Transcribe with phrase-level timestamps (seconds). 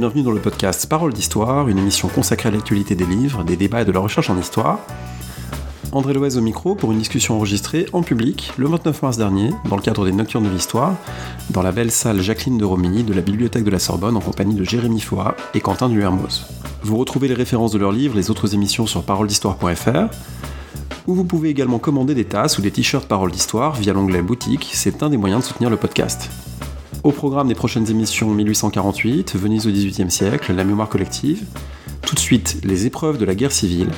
[0.00, 3.82] bienvenue dans le podcast Parole d'Histoire, une émission consacrée à l'actualité des livres, des débats
[3.82, 4.78] et de la recherche en histoire.
[5.92, 9.76] André Loez au micro pour une discussion enregistrée en public le 29 mars dernier, dans
[9.76, 10.94] le cadre des Nocturnes de l'Histoire,
[11.50, 14.54] dans la belle salle Jacqueline de Romilly de la Bibliothèque de la Sorbonne en compagnie
[14.54, 16.46] de Jérémy Foa et Quentin Duhermos.
[16.82, 20.14] Vous retrouvez les références de leurs livres, les autres émissions sur paroledhistoire.fr,
[21.08, 24.70] où vous pouvez également commander des tasses ou des t-shirts Parole d'Histoire via l'onglet Boutique,
[24.72, 26.30] c'est un des moyens de soutenir le podcast.
[27.02, 31.44] Au programme des prochaines émissions 1848, Venise au XVIIIe siècle, la mémoire collective.
[32.02, 33.88] Tout de suite, les épreuves de la guerre civile.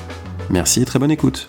[0.51, 1.49] Merci très bonne écoute.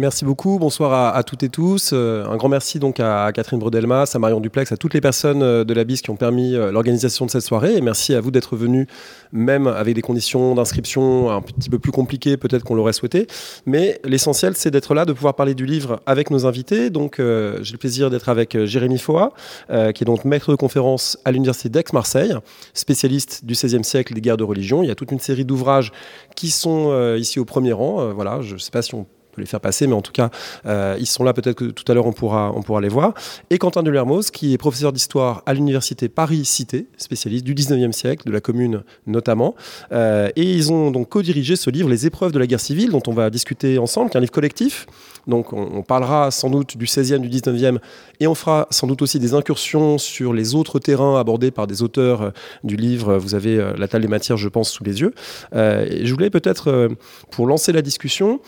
[0.00, 1.90] Merci beaucoup, bonsoir à, toutes et tous.
[1.92, 5.42] Euh, un grand merci donc à, Catherine Brodelmas, à Marion Duplex, à toutes les personnes
[5.42, 7.74] euh, de la BIS qui ont permis euh, l'organisation de cette soirée.
[7.74, 8.86] Et merci à vous d'être venus,
[9.32, 13.26] même avec des conditions d'inscription un petit peu plus compliquées peut-être qu'on l'aurait souhaité.
[13.66, 16.90] Mais l'essentiel, c'est d'être là, de pouvoir parler du livre avec nos invités.
[16.90, 19.32] Donc j'ai le plaisir d'être avec Jérémy Foa,
[19.68, 22.34] qui est donc maître de conférence à l'Université d'Aix-Marseille,
[22.72, 24.84] spécialiste du XVIe siècle des guerres de religion.
[24.84, 25.90] Il y a toute une série d'ouvrages
[26.36, 28.12] qui sont ici au premier rang.
[28.12, 29.06] voilà, je ne sais pas si on
[29.38, 30.30] les faire passer, mais en tout cas,
[30.66, 31.32] euh, ils sont là.
[31.32, 33.14] Peut-être que tout à l'heure, on pourra, on pourra les voir.
[33.50, 38.32] Et Quentin Delermoz, qui est professeur d'histoire à l'université Paris-Cité, spécialiste du 19e siècle, de
[38.32, 39.54] la commune notamment.
[39.92, 43.02] Euh, et ils ont donc co-dirigé ce livre, Les épreuves de la guerre civile, dont
[43.06, 44.86] on va discuter ensemble, qui est un livre collectif.
[45.26, 47.78] Donc, on, parlera sans doute du 16e, du 19e,
[48.18, 51.82] et on fera sans doute aussi des incursions sur les autres terrains abordés par des
[51.82, 52.30] auteurs euh,
[52.64, 53.16] du livre.
[53.18, 55.12] Vous avez la table des matières, je pense, sous les yeux.
[55.52, 56.88] je voulais peut-être,
[57.30, 58.40] pour lancer la discussion,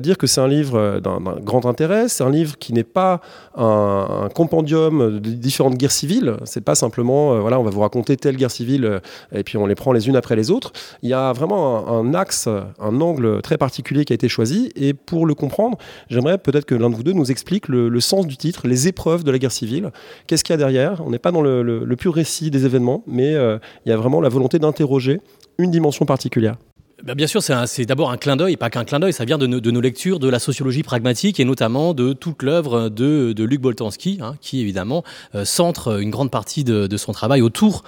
[0.00, 2.06] dire que que c'est un livre euh, d'un grand intérêt.
[2.06, 3.20] C'est un livre qui n'est pas
[3.56, 6.36] un, compendium de différentes guerres civiles.
[6.44, 9.00] C'est pas simplement, euh, voilà, on va vous raconter telle guerre civile euh,
[9.32, 10.72] et puis on les prend les unes après les autres.
[11.02, 14.70] Il y a vraiment un, axe, un angle très particulier qui a été choisi.
[14.76, 15.76] Et pour le comprendre,
[16.08, 19.24] j'aimerais peut-être que l'un de vous deux nous explique le, sens du titre, les épreuves
[19.24, 19.90] de la guerre civile.
[20.28, 21.02] Qu'est-ce qu'il y a derrière?
[21.04, 24.28] On n'est pas dans le, pur récit des événements, mais il y a vraiment la
[24.28, 25.20] volonté d'interroger
[25.58, 26.56] une dimension particulière.
[27.04, 29.46] Bah, bien sûr, c'est d'abord un clin d'œil, pas qu'un clin d'œil, ça vient de,
[29.46, 34.36] nos lectures de la sociologie pragmatique et notamment de toute l'œuvre de, Luc Boltanski, hein,
[34.40, 35.02] qui évidemment
[35.34, 37.82] euh, centre une grande partie de, son travail autour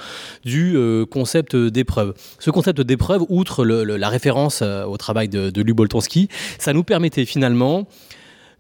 [0.45, 2.15] du euh, concept d'épreuve.
[2.41, 7.25] Ce concept d'épreuve, outre la référence euh, au travail de, Luc Boltanski, ça nous permettait
[7.25, 7.87] finalement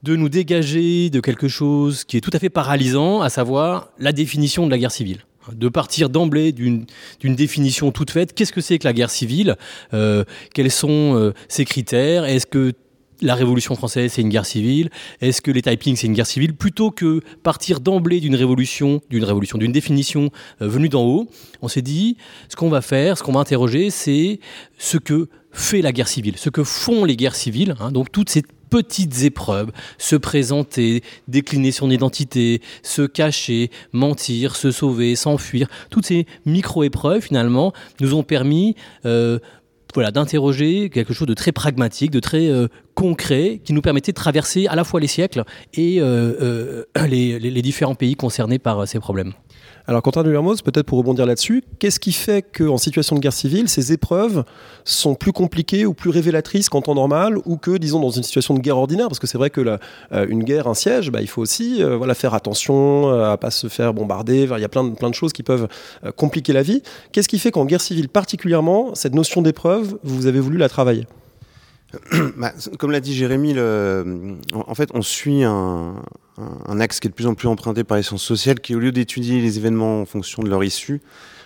[0.04, 4.12] de nous dégager de quelque chose qui est tout à fait paralysant, à savoir la
[4.12, 6.86] définition de la guerre civile de partir d'emblée d'une
[7.22, 8.34] définition toute faite.
[8.34, 9.56] Qu'est-ce que c'est que la guerre civile?
[9.92, 10.24] Euh,
[10.54, 12.24] Quels sont euh, ses critères?
[12.24, 12.72] Est-ce que
[13.20, 14.90] la Révolution française, c'est une guerre civile?
[15.20, 16.54] Est-ce que les typings, c'est une guerre civile?
[16.54, 20.30] Plutôt que partir d'emblée d'une révolution, d'une révolution, d'une définition
[20.62, 21.28] euh, venue d'en haut,
[21.62, 22.16] on s'est dit,
[22.48, 24.40] ce qu'on va faire, ce qu'on va interroger, c'est
[24.78, 28.28] ce que fait la guerre civile, ce que font les guerres civiles, hein, donc toutes
[28.28, 28.42] ces
[28.74, 36.26] petites épreuves, se présenter, décliner son identité, se cacher, mentir, se sauver, s'enfuir, toutes ces
[36.44, 38.74] micro-épreuves finalement nous ont permis
[39.06, 39.38] euh,
[39.94, 44.16] voilà, d'interroger quelque chose de très pragmatique, de très euh, concret, qui nous permettait de
[44.16, 49.34] traverser à la fois les siècles et euh, les, différents pays concernés par ces problèmes.
[49.86, 53.34] Alors Quentin de Hermos, peut-être pour rebondir là-dessus, qu'est-ce qui fait qu'en situation de guerre
[53.34, 54.44] civile, ces épreuves
[54.84, 58.54] sont plus compliquées ou plus révélatrices qu'en temps normal, ou que, disons, dans une situation
[58.54, 59.08] de guerre ordinaire?
[59.08, 61.98] Parce que c'est vrai que euh, une guerre, un siège, bah, il faut aussi euh,
[61.98, 64.48] voilà, faire attention euh, à pas se faire bombarder.
[64.56, 65.68] Il y a plein de, plein de choses qui peuvent
[66.16, 66.82] compliquer la vie.
[67.12, 71.06] Qu'est-ce qui fait qu'en guerre civile particulièrement, cette notion d'épreuve, vous avez voulu la travailler?
[72.36, 76.02] bah, comme l'a dit Jérémy, en fait, on suit un,
[76.38, 78.78] un, axe qui est de plus en plus emprunté par les sciences sociales, qui au
[78.78, 81.00] lieu d'étudier les événements en fonction de leur issue,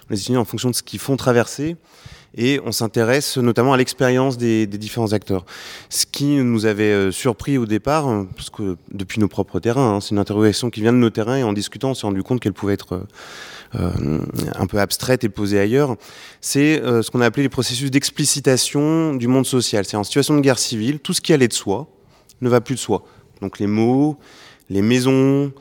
[0.08, 1.76] on les étudie en fonction de ce qu'ils font traverser.
[2.40, 5.44] Et on s'intéresse notamment à l'expérience des, différents acteurs.
[5.90, 9.96] Ce qui nous avait euh, surpris au départ, hein, parce que depuis nos propres terrains,
[9.96, 12.22] hein, c'est une interrogation qui vient de nos terrains, et en discutant, on s'est rendu
[12.22, 13.02] compte qu'elle pouvait être
[13.74, 14.20] euh,
[14.54, 15.96] un peu abstraite et posée ailleurs,
[16.40, 19.84] c'est euh, ce qu'on a appelé les processus d'explicitation du monde social.
[19.84, 21.88] C'est en situation de guerre civile, tout ce qui allait de soi
[22.40, 23.04] ne va plus de soi.
[23.42, 24.16] Donc les mots,
[24.70, 25.52] les maisons,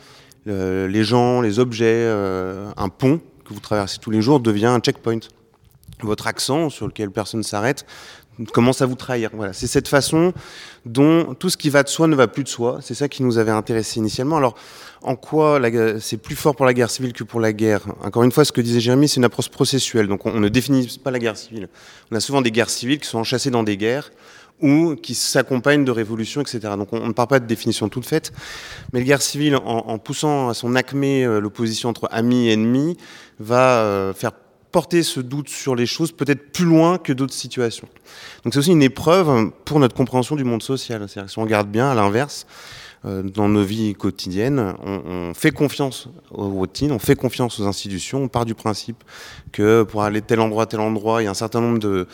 [0.46, 4.80] les gens, les objets, euh, un pont que vous traversez tous les jours devient un
[4.80, 5.20] checkpoint.
[6.02, 7.86] Votre accent sur lequel personne s'arrête
[8.46, 9.32] commence à vous trahir.
[9.34, 10.34] Voilà, c'est cette façon
[10.86, 12.80] dont tout ce qui va de soi ne va plus de soi.
[12.82, 14.38] C'est ça qui nous avait intéressé initialement.
[14.38, 14.56] Alors,
[15.02, 15.60] en quoi
[16.00, 17.82] c'est plus fort pour la guerre civile que pour la guerre?
[18.04, 20.08] Encore une fois, ce que disait Jérémy, c'est une approche processuelle.
[20.08, 21.70] Donc, on ne définit pas la guerre civile.
[22.12, 24.12] On a souvent des guerres civiles qui sont enchâssées dans des guerres
[24.62, 26.60] ou qui s'accompagnent de révolutions, etc.
[26.78, 28.34] Donc on, ne parle pas de définition toute faite,
[28.92, 32.98] mais la guerre civile, en, poussant à son acmé euh, l'opposition entre amis et ennemis,
[33.40, 34.32] va euh, faire
[34.72, 37.88] porter ce doute sur les choses peut-être plus loin que d'autres situations.
[38.44, 41.08] Donc c'est aussi une épreuve pour notre compréhension du monde social.
[41.08, 42.46] Si on regarde bien, à l'inverse,
[43.04, 48.28] dans nos vies quotidiennes, on, fait confiance aux routines, on fait confiance aux institutions, on
[48.28, 49.04] part du principe
[49.52, 52.08] que pour aller tel endroit, tel endroit, il y a un certain nombre de,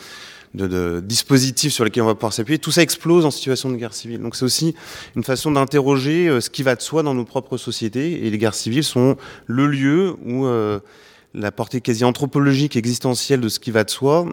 [0.54, 2.60] de, dispositifs sur lesquels on va pouvoir s'appuyer.
[2.60, 4.22] Tout ça explose en situation de guerre civile.
[4.22, 4.76] Donc c'est aussi
[5.16, 8.26] une façon d'interroger euh, ce qui va de soi dans nos propres sociétés.
[8.26, 9.18] Et les guerres civiles sont
[9.48, 10.80] le lieu où euh,
[11.34, 14.26] la portée quasi anthropologique, existentielle de ce qui va de soi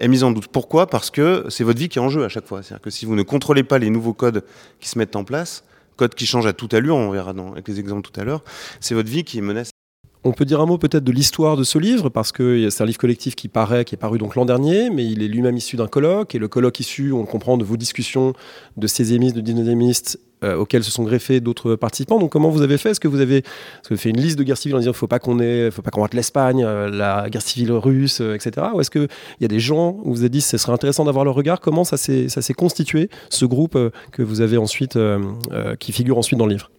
[0.00, 0.48] est mise en doute.
[0.48, 0.86] Pourquoi?
[0.86, 2.62] Parce que c'est votre vie qui est en jeu à chaque fois.
[2.62, 4.44] C'est-à-dire que si vous ne contrôlez pas les nouveaux codes
[4.80, 5.64] qui se mettent en place,
[5.96, 8.42] codes qui changent à toute allure, on verra dans, avec les exemples tout à l'heure,
[8.80, 9.70] c'est votre vie qui est menacée.
[10.24, 12.86] On peut dire un mot peut-être de l'histoire de ce livre, parce que c'est un
[12.86, 15.76] livre collectif qui paraît, qui est paru donc l'an dernier, mais il est lui-même issu
[15.76, 18.32] d'un colloque, et le colloque issu, on comprend, de vos discussions
[18.76, 19.80] de 16e, de 19e
[20.44, 22.18] euh, auxquels se sont greffés d'autres participants.
[22.18, 22.90] Donc comment vous avez fait?
[22.90, 23.42] Est-ce que vous avez,
[23.94, 26.02] fait une liste de guerres civiles en disant faut pas qu'on ait, faut pas qu'on
[26.02, 28.66] rate l'Espagne, euh, la guerre civile russe, euh, etc.
[28.74, 29.08] Ou est-ce qu'il
[29.40, 31.60] y a des gens où vous avez dit que ce serait intéressant d'avoir leur regard?
[31.60, 33.78] Comment ça s'est, constitué, ce groupe
[34.12, 34.98] que vous avez ensuite,
[35.78, 36.70] qui figure ensuite dans le livre?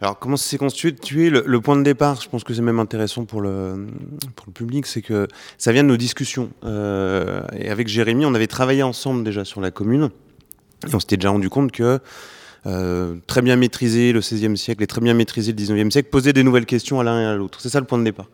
[0.00, 1.30] Alors, comment ça s'est constitué?
[1.30, 3.86] Le, le, point de départ, je pense que c'est même intéressant pour le,
[4.34, 6.50] pour le public, c'est que ça vient de nos discussions.
[6.64, 10.10] Euh, et avec Jérémy, on avait travaillé ensemble déjà sur la commune.
[10.86, 11.98] Et on s'était déjà rendu compte que euh,
[13.26, 16.42] très bien maîtriser le XVIe siècle et très bien maîtriser le XIXe siècle posait des
[16.42, 17.60] nouvelles questions à l'un et à l'autre.
[17.60, 18.26] C'est ça le point de départ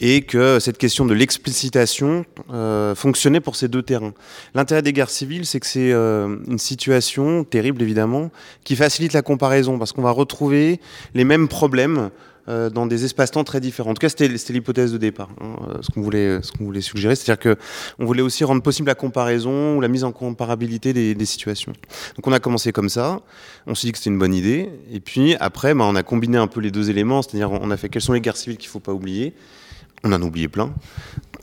[0.00, 4.14] et que cette question de l'explicitation euh, fonctionnait pour ces deux terrains.
[4.54, 8.30] L'intérêt des guerres civiles, c'est que c'est euh, une situation terrible, évidemment,
[8.64, 10.80] qui facilite la comparaison, parce qu'on va retrouver
[11.14, 12.10] les mêmes problèmes
[12.48, 13.90] euh, dans des espaces-temps très différents.
[13.90, 17.16] En tout cas, c'était l'hypothèse de départ, hein, ce qu'on voulait, ce qu'on voulait suggérer,
[17.16, 17.56] c'est-à-dire que
[17.98, 21.72] on voulait aussi rendre possible la comparaison ou la mise en comparabilité des, situations.
[22.16, 23.20] Donc, on a commencé comme ça.
[23.66, 26.36] On s'est dit que c'était une bonne idée, et puis après, bah, on a combiné
[26.36, 28.68] un peu les deux éléments, c'est-à-dire on a fait quelles sont les guerres civiles qu'il
[28.68, 29.34] faut pas oublier
[30.04, 30.72] on en a oublié plein.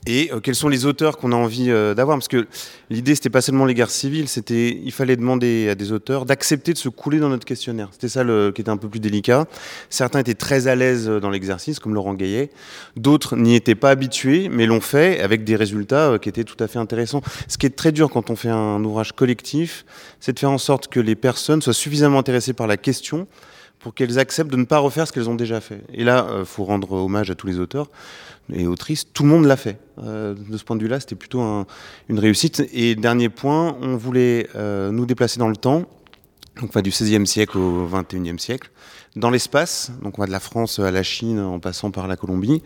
[0.08, 2.18] Et euh, quels sont les auteurs qu'on a envie euh, d'avoir?
[2.18, 2.48] Parce que
[2.90, 6.74] l'idée, c'était pas seulement les guerres civiles, c'était il fallait demander à des auteurs d'accepter
[6.74, 7.90] de se couler dans notre questionnaire.
[7.92, 9.46] C'était ça le, qui était un peu plus délicat.
[9.90, 12.50] Certains étaient très à l'aise euh, dans l'exercice, comme Laurent Gaillet.
[12.96, 16.68] D'autres n'y étaient pas habitués, mais l'ont fait avec des résultats qui étaient tout à
[16.68, 17.22] fait intéressants.
[17.48, 19.86] Ce qui est très dur quand on fait un ouvrage collectif,
[20.20, 23.28] c'est de faire en sorte que les personnes soient suffisamment intéressées par la question
[23.84, 25.82] pour qu'elles acceptent de ne pas refaire ce qu'elles ont déjà fait.
[25.94, 27.90] Et là, il faut rendre hommage à tous les auteurs
[28.54, 29.78] et autrices, tout le monde l'a fait.
[30.00, 31.42] Euh, de ce point de vue-là, c'était plutôt
[32.10, 32.64] une réussite.
[32.74, 35.84] Et dernier point, on voulait euh, nous déplacer dans le temps,
[36.60, 38.72] donc du XVIe siècle au XXIe siècle,
[39.16, 42.16] dans l'espace, donc on va de la France à la Chine en passant par la
[42.16, 42.62] Colombie,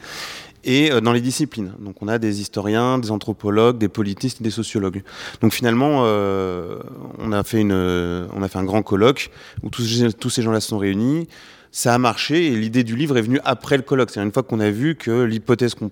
[0.65, 1.71] et euh, dans les disciplines.
[1.79, 5.03] Donc on a des historiens, des anthropologues, des politistes, des sociologues.
[5.41, 9.31] Donc finalement, on, a fait une, on a fait un grand colloque
[9.63, 11.27] où tous, ces gens-là se sont réunis
[11.75, 14.09] ça a marché et l'idée du livre est venue après le colloque.
[14.09, 15.89] C'est une fois qu'on a vu que l'hypothèse qu'on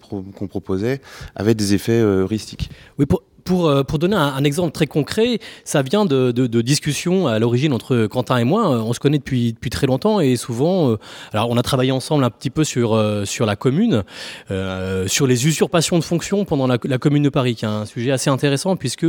[0.48, 1.02] proposait
[1.36, 2.70] avait des effets euh, heuristiques.
[2.98, 6.62] Oui, pour, pour, euh, pour, donner un, exemple très concret, ça vient de, de, de
[6.62, 8.70] discussions à l'origine entre Quentin et moi.
[8.70, 11.00] On se connaît depuis, depuis très longtemps et souvent, euh,
[11.34, 14.04] alors on a travaillé ensemble un petit peu sur, euh, sur la commune,
[14.52, 17.86] euh, sur les usurpations de fonctions pendant la, la, commune de Paris, qui est un
[17.86, 19.08] sujet assez intéressant puisque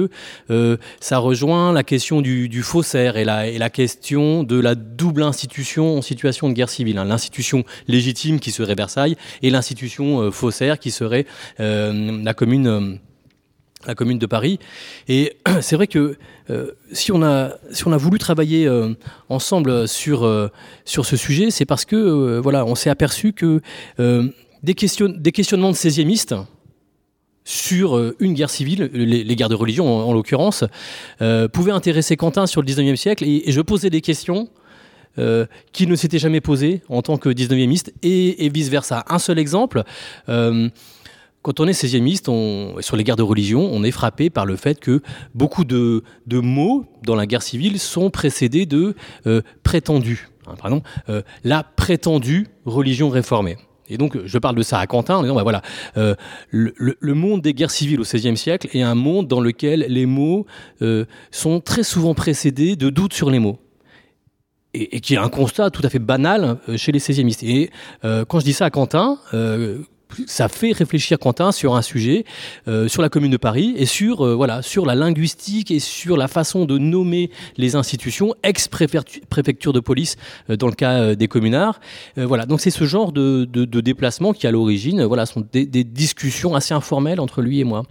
[1.00, 5.22] ça rejoint la question du, du faussaire et la, et la question de la double
[5.22, 6.98] institution en situation de guerre civile.
[6.98, 7.04] Hein.
[7.04, 11.26] L'institution légitime qui serait Versailles et l'institution faussaire qui serait
[11.58, 12.98] la commune
[13.86, 14.58] la commune de Paris.
[15.08, 16.16] Et c'est vrai que
[16.50, 18.94] euh, si, on a, si on a voulu travailler euh,
[19.29, 20.48] ensemble sur, euh,
[20.84, 23.60] sur ce sujet, c'est parce que voilà, on s'est aperçu que
[23.98, 26.00] des, des questionnements de 16
[27.46, 30.64] sur une guerre civile, les, guerres de religion en, l'occurrence,
[31.53, 33.24] pouvaient intéresser Quentin sur le 19e siècle.
[33.24, 34.48] Et, je posais des questions
[35.72, 39.05] qu'il ne s'était jamais posées en tant que 19e et, et vice-versa.
[39.08, 39.84] Un seul exemple.
[41.44, 44.56] Quand on est 16e on, sur les guerres de religion, on est frappé par le
[44.56, 45.03] fait que
[45.34, 48.94] beaucoup de, mots dans la guerre civile sont précédés de
[49.27, 50.31] euh, prétendus.
[50.46, 53.58] Hein, pardon, euh, la prétendue religion réformée.
[53.91, 55.60] Et donc, je parle de ça à Quentin en disant, bah voilà,
[55.98, 56.15] euh,
[56.48, 60.46] le, monde des guerres civiles au XVIe siècle est un monde dans lequel les mots
[61.31, 63.58] sont très souvent précédés de doutes sur les mots.
[64.72, 67.70] Et, qui est un constat tout à fait banal chez les 16e Et
[68.03, 69.19] quand je dis ça à Quentin,
[70.27, 72.25] ça fait réfléchir Quentin sur un sujet,
[72.69, 76.17] euh, sur la Commune de Paris et sur euh, voilà sur la linguistique et sur
[76.17, 80.17] la façon de nommer les institutions, ex-préfecture de police
[80.51, 81.81] euh, dans le cas des communards.
[82.17, 85.85] voilà, donc c'est ce genre de, de, déplacement qui à l'origine voilà sont des, des
[85.85, 87.85] discussions assez informelles entre lui et moi.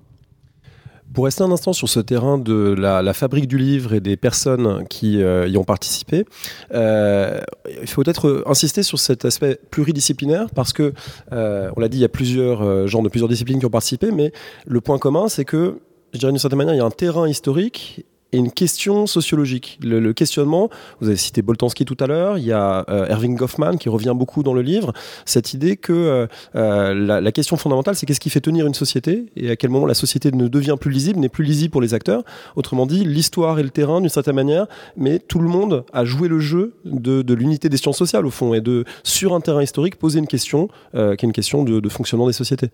[1.14, 4.86] Pour rester un instant sur ce terrain de la, fabrique du livre et des personnes
[4.90, 6.26] qui euh, y ont participé,
[6.74, 7.40] euh,
[7.82, 10.94] il faut peut-être insister sur cet aspect pluridisciplinaire parce que,
[11.32, 14.12] euh, on l'a dit, il y a plusieurs gens de plusieurs disciplines qui ont participé,
[14.12, 14.32] mais
[14.66, 15.80] le point commun, c'est que,
[16.14, 19.80] je dirais d'une certaine manière, il y a un terrain historique et une question sociologique.
[19.82, 23.78] Le, questionnement, vous avez cité Boltanski tout à l'heure, il y a euh, Erving Goffman
[23.78, 24.92] qui revient beaucoup dans le livre,
[25.26, 29.28] cette idée que euh, euh, la, question fondamentale, c'est qu'est-ce qui fait tenir une société
[29.36, 31.94] et à quel moment la société ne devient plus lisible, n'est plus lisible pour les
[31.94, 32.24] acteurs.
[32.56, 34.66] Autrement dit, l'histoire et le terrain d'une certaine manière,
[34.98, 38.54] mais tout le monde a joué le jeu de, l'unité des sciences sociales au fond
[38.54, 42.28] et de, sur un terrain historique, poser une question qui est une question de fonctionnement
[42.28, 42.70] des sociétés.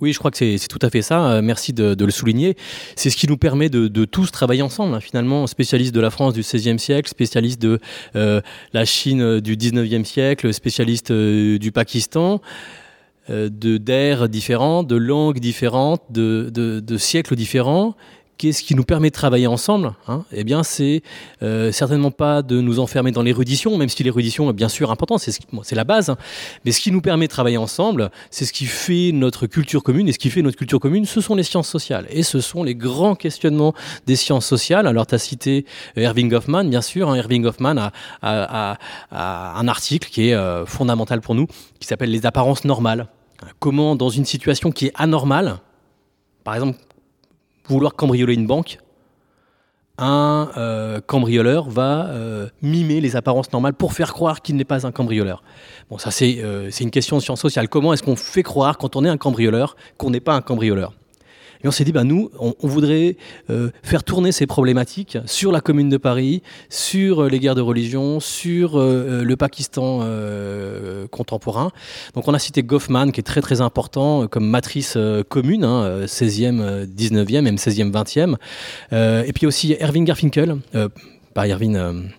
[0.00, 1.26] Oui, je crois que c'est tout à fait ça.
[1.26, 2.56] Euh, merci de, le souligner.
[2.96, 4.94] C'est ce qui nous permet de, tous travailler ensemble.
[4.94, 5.00] Hein.
[5.00, 7.80] Finalement, spécialiste de la France du XVIe siècle, spécialiste de
[8.14, 8.40] euh,
[8.72, 12.42] la Chine du XIXe siècle, spécialiste euh, du Pakistan,
[13.30, 17.96] euh, de d'ères différents, de langues différentes, de siècles différents
[18.38, 21.02] qu'est-ce qui nous permet de travailler ensemble hein Eh bien, c'est
[21.42, 25.20] euh, certainement pas de nous enfermer dans l'érudition, même si l'érudition est bien sûr importante,
[25.20, 26.10] c'est ce la base.
[26.10, 26.16] Hein.
[26.64, 30.08] Mais ce qui nous permet de travailler ensemble, c'est ce qui fait notre culture commune.
[30.08, 32.06] Et ce qui fait notre culture commune, ce sont les sciences sociales.
[32.10, 33.74] Et ce sont les grands questionnements
[34.06, 34.86] des sciences sociales.
[34.86, 35.66] Alors, tu as cité
[35.96, 37.10] Irving Goffman, bien sûr.
[37.10, 37.16] Hein.
[37.16, 38.78] Irving Goffman a, a, a,
[39.10, 41.46] a, un article qui est euh, fondamental pour nous,
[41.78, 43.08] qui s'appelle Les apparences normales.
[43.58, 45.58] Comment, dans une situation qui est anormale,
[46.42, 46.78] par exemple,
[47.68, 48.78] vouloir cambrioler une banque,
[49.98, 54.86] un euh, cambrioleur va euh, mimer les apparences normales pour faire croire qu'il n'est pas
[54.86, 55.42] un cambrioleur.
[55.90, 57.68] Bon, ça c'est euh, une question de science sociale.
[57.68, 60.92] Comment est-ce qu'on fait croire quand on est un cambrioleur qu'on n'est pas un cambrioleur?
[61.62, 63.16] Et on s'est dit, bah, nous, on, voudrait
[63.50, 67.60] euh, faire tourner ces problématiques sur la Commune de Paris, sur euh, les guerres de
[67.60, 70.06] religion, sur euh, le Pakistan
[71.10, 71.70] contemporain.
[72.14, 74.98] Donc on a cité Goffman, qui est très très important comme matrice
[75.28, 78.36] commune, hein, 16e, 19e, même 16e, 20e.
[79.26, 80.56] et puis aussi Erwin Garfinkel,
[81.34, 82.10] pas Erwin...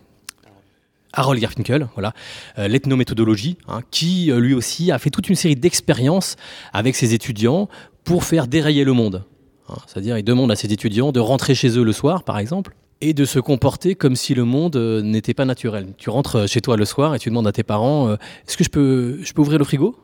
[1.13, 2.13] Harold Garfinkel, voilà,
[2.57, 6.35] l'ethnométhodologie, hein, qui lui aussi a fait toute une série d'expériences
[6.73, 7.69] avec ses étudiants
[8.07, 9.25] pour faire dérailler le monde.
[9.67, 12.73] Hein, C'est-à-dire, il demande à ses étudiants de rentrer chez eux le soir, par exemple,
[13.01, 15.87] et de se comporter comme si le monde euh, n'était pas naturel.
[15.97, 18.15] Tu rentres chez toi le soir et tu demandes à tes parents euh,
[18.47, 19.95] Est-ce que je peux, ouvrir le frigo?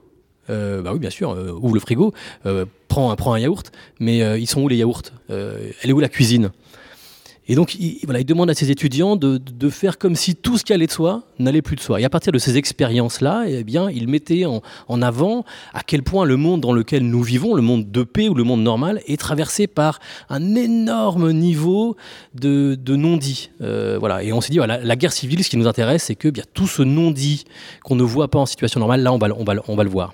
[0.49, 2.13] Euh, bah oui, bien sûr, euh, ouvre le frigo,
[2.45, 5.03] euh, prends, prends un yaourt, mais euh, ils sont où les yaourts?
[5.29, 6.51] Euh, Elle est où la cuisine?
[7.47, 10.63] Et donc, il, voilà, il demande à ses étudiants de, faire comme si tout ce
[10.63, 11.99] qui allait de soi n'allait plus de soi.
[11.99, 16.25] Et à partir de ces expériences-là, eh bien, il mettait en, avant à quel point
[16.25, 19.19] le monde dans lequel nous vivons, le monde de paix ou le monde normal, est
[19.19, 21.97] traversé par un énorme niveau
[22.33, 23.49] de, non-dit.
[23.61, 24.23] Euh, voilà.
[24.23, 26.67] Et on s'est dit, la guerre civile, ce qui nous intéresse, c'est que bien, tout
[26.67, 27.43] ce non-dit
[27.83, 30.13] qu'on ne voit pas en situation normale, là, on va le voir.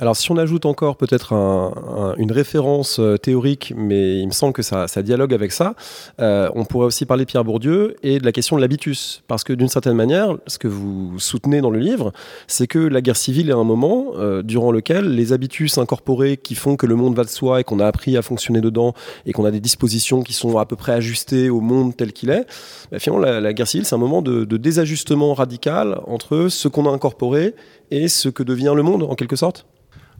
[0.00, 4.32] Alors si on ajoute encore peut-être un, un, une référence euh, théorique, mais il me
[4.32, 5.74] semble que ça, dialogue avec ça,
[6.20, 9.22] euh, on pourrait aussi parler de Pierre Bourdieu et de la question de l'habitus.
[9.28, 12.14] Parce que d'une certaine manière, ce que vous soutenez dans le livre,
[12.46, 16.54] c'est que la guerre civile est un moment euh, durant lequel les habitus incorporés qui
[16.54, 18.94] font que le monde va de soi et qu'on a appris à fonctionner dedans
[19.26, 22.30] et qu'on a des dispositions qui sont à peu près ajustées au monde tel qu'il
[22.30, 22.46] est,
[22.90, 26.90] bah, finalement la, guerre civile c'est un moment de désajustement radical entre ce qu'on a
[26.90, 27.54] incorporé
[27.90, 29.66] et ce que devient le monde en quelque sorte?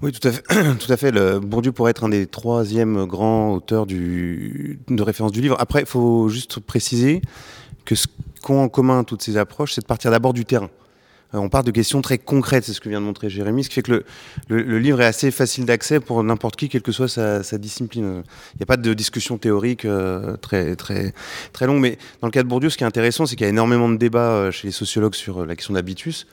[0.02, 0.42] Oui, tout à fait.
[0.78, 1.10] tout à fait.
[1.10, 5.56] Le Bourdieu pourrait être un des troisièmes grands auteurs de référence du livre.
[5.58, 7.20] Après, il faut juste préciser
[7.84, 8.06] que ce
[8.42, 10.70] qu'ont en commun toutes ces approches, c'est de partir d'abord du terrain.
[11.34, 13.68] Euh, on part de questions très concrètes, c'est ce que vient de montrer Jérémy, ce
[13.68, 14.04] qui fait que
[14.48, 18.22] le, livre est assez facile d'accès pour n'importe qui, quelle que soit sa, sa discipline.
[18.54, 21.12] Il n'y a pas de discussion théorique euh, très, très,
[21.52, 23.48] très longue, mais dans le cas de Bourdieu, ce qui est intéressant, c'est qu'il y
[23.48, 26.26] a énormément de débats euh, chez les sociologues sur la question d'habitus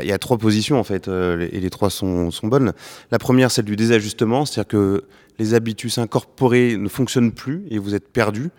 [0.00, 2.72] il y, a, trois positions en fait, euh, et les trois sont, bonnes.
[3.10, 5.04] La première, celle du désajustement, c'est-à-dire que
[5.38, 8.50] les habitus incorporés ne fonctionnent plus et vous êtes perdu.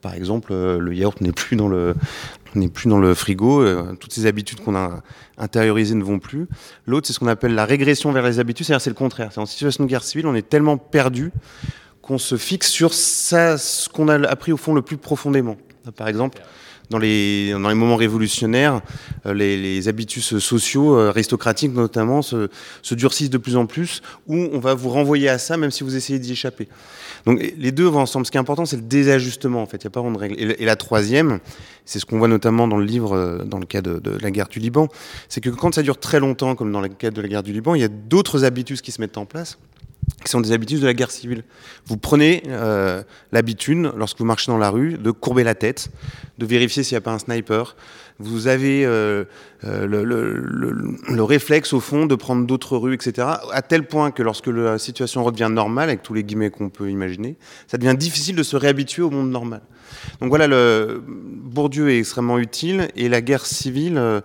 [0.00, 1.94] Par exemple, euh, le yaourt n'est plus dans le
[2.54, 5.02] n'est plus dans le frigo, euh, toutes ces habitudes qu'on a
[5.38, 6.48] intériorisées ne vont plus.
[6.86, 9.30] L'autre, c'est ce qu'on appelle la régression vers les habitudes, c'est-à-dire c'est le contraire.
[9.32, 11.32] C'est en situation de guerre civile, on est tellement perdu
[12.02, 15.56] qu'on se fixe sur ça, ce qu'on a appris au fond le plus profondément.
[15.96, 16.42] Par exemple,
[16.92, 18.80] dans les, moments révolutionnaires,
[19.26, 22.48] euh, les, les habitus sociaux, euh, aristocratiques notamment, se,
[22.82, 25.82] se, durcissent de plus en plus, où on va vous renvoyer à ça, même si
[25.82, 26.68] vous essayez d'y échapper.
[27.26, 28.26] Donc les deux vont ensemble.
[28.26, 29.78] Ce qui est important, c'est le désajustement, en fait.
[29.78, 30.36] Il n'y a pas vraiment de règle.
[30.38, 31.40] Et, et la troisième,
[31.84, 34.30] c'est ce qu'on voit notamment dans le livre, euh, dans le cas de, de la
[34.30, 34.88] guerre du Liban,
[35.28, 37.52] c'est que quand ça dure très longtemps, comme dans le cas de la guerre du
[37.52, 39.58] Liban, il y a d'autres habitus qui se mettent en place
[40.22, 41.44] qui sont des habitudes de la guerre civile.
[41.86, 43.02] Vous prenez euh,
[43.32, 45.90] l'habitude, lorsque vous marchez dans la rue, de courber la tête,
[46.38, 47.76] de vérifier s'il n'y a pas un sniper.
[48.18, 49.24] Vous avez euh,
[49.64, 53.26] euh, le, le, le, le, réflexe, au fond, de prendre d'autres rues, etc.
[53.52, 56.90] À tel point que lorsque la situation redevient normale, avec tous les guillemets qu'on peut
[56.90, 57.36] imaginer,
[57.66, 59.62] ça devient difficile de se réhabituer au monde normal.
[60.20, 60.48] Donc voilà,
[61.06, 64.22] Bourdieu est extrêmement utile, et la guerre civile...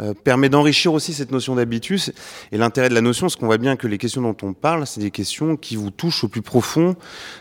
[0.00, 2.12] euh, permet d'enrichir aussi cette notion d'habitus.
[2.52, 4.86] Et l'intérêt de la notion, c'est qu'on voit bien que les questions dont on parle,
[4.86, 6.94] c'est des questions qui vous touchent au plus profond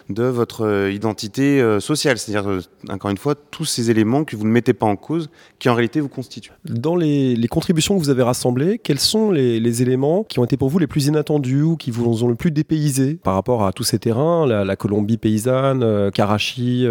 [0.10, 2.18] de votre euh, identité euh, sociale.
[2.18, 5.70] C'est-à-dire, encore une fois, tous ces éléments que vous ne mettez pas en cause, qui
[5.70, 6.52] en réalité vous constituent.
[6.66, 10.70] Dans les, contributions que vous avez rassemblées, quels sont les, éléments qui ont été pour
[10.70, 13.84] vous les plus inattendus ou qui vous ont le plus dépaysé par rapport à tous
[13.84, 16.88] ces terrains, la, Colombie paysanne, Karachi,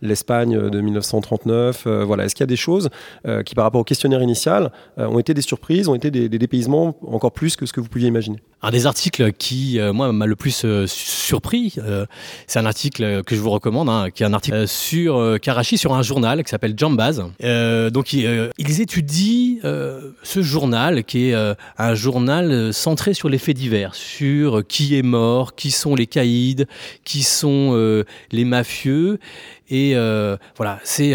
[0.00, 2.88] l'Espagne de 1939 Voilà, est-ce qu'il y a des choses
[3.44, 4.72] qui, par rapport au questionnaire initial,
[5.10, 8.08] ont été des surprises, ont été des, dépaysements encore plus que ce que vous pouviez
[8.08, 8.38] imaginer.
[8.62, 12.06] Un des articles qui, euh, moi, m'a le plus euh, surpris, euh,
[12.46, 15.94] c'est un article que je vous recommande, hein, qui est un article sur Karachi, sur
[15.94, 17.22] un journal qui s'appelle Jambaz.
[17.90, 24.66] donc, ils étudient ce journal, qui est un journal centré sur les faits divers, sur
[24.66, 26.66] qui est mort, qui sont les caïds,
[27.04, 29.18] qui sont les mafieux.
[29.70, 29.94] Et
[30.56, 31.14] voilà, c'est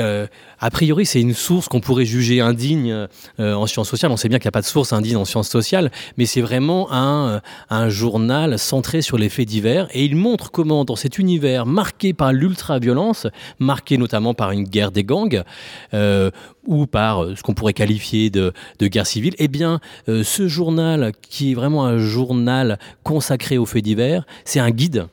[0.60, 3.08] a priori, c'est une source qu'on pourrait juger indigne
[3.40, 4.12] euh, en sciences sociales.
[4.12, 6.42] On sait bien qu'il n'y a pas de source indigne en sciences sociales, mais c'est
[6.42, 7.42] vraiment un,
[7.90, 9.88] journal centré sur les faits divers.
[9.94, 13.28] Et il montre comment, dans cet univers marqué par l'ultra-violence,
[13.60, 15.44] marqué notamment par une guerre des gangs,
[15.94, 16.32] euh,
[16.66, 21.12] ou par euh, ce qu'on pourrait qualifier de, de, guerre civile, eh bien, ce journal,
[21.30, 25.08] qui est vraiment un journal consacré aux faits divers, c'est un guide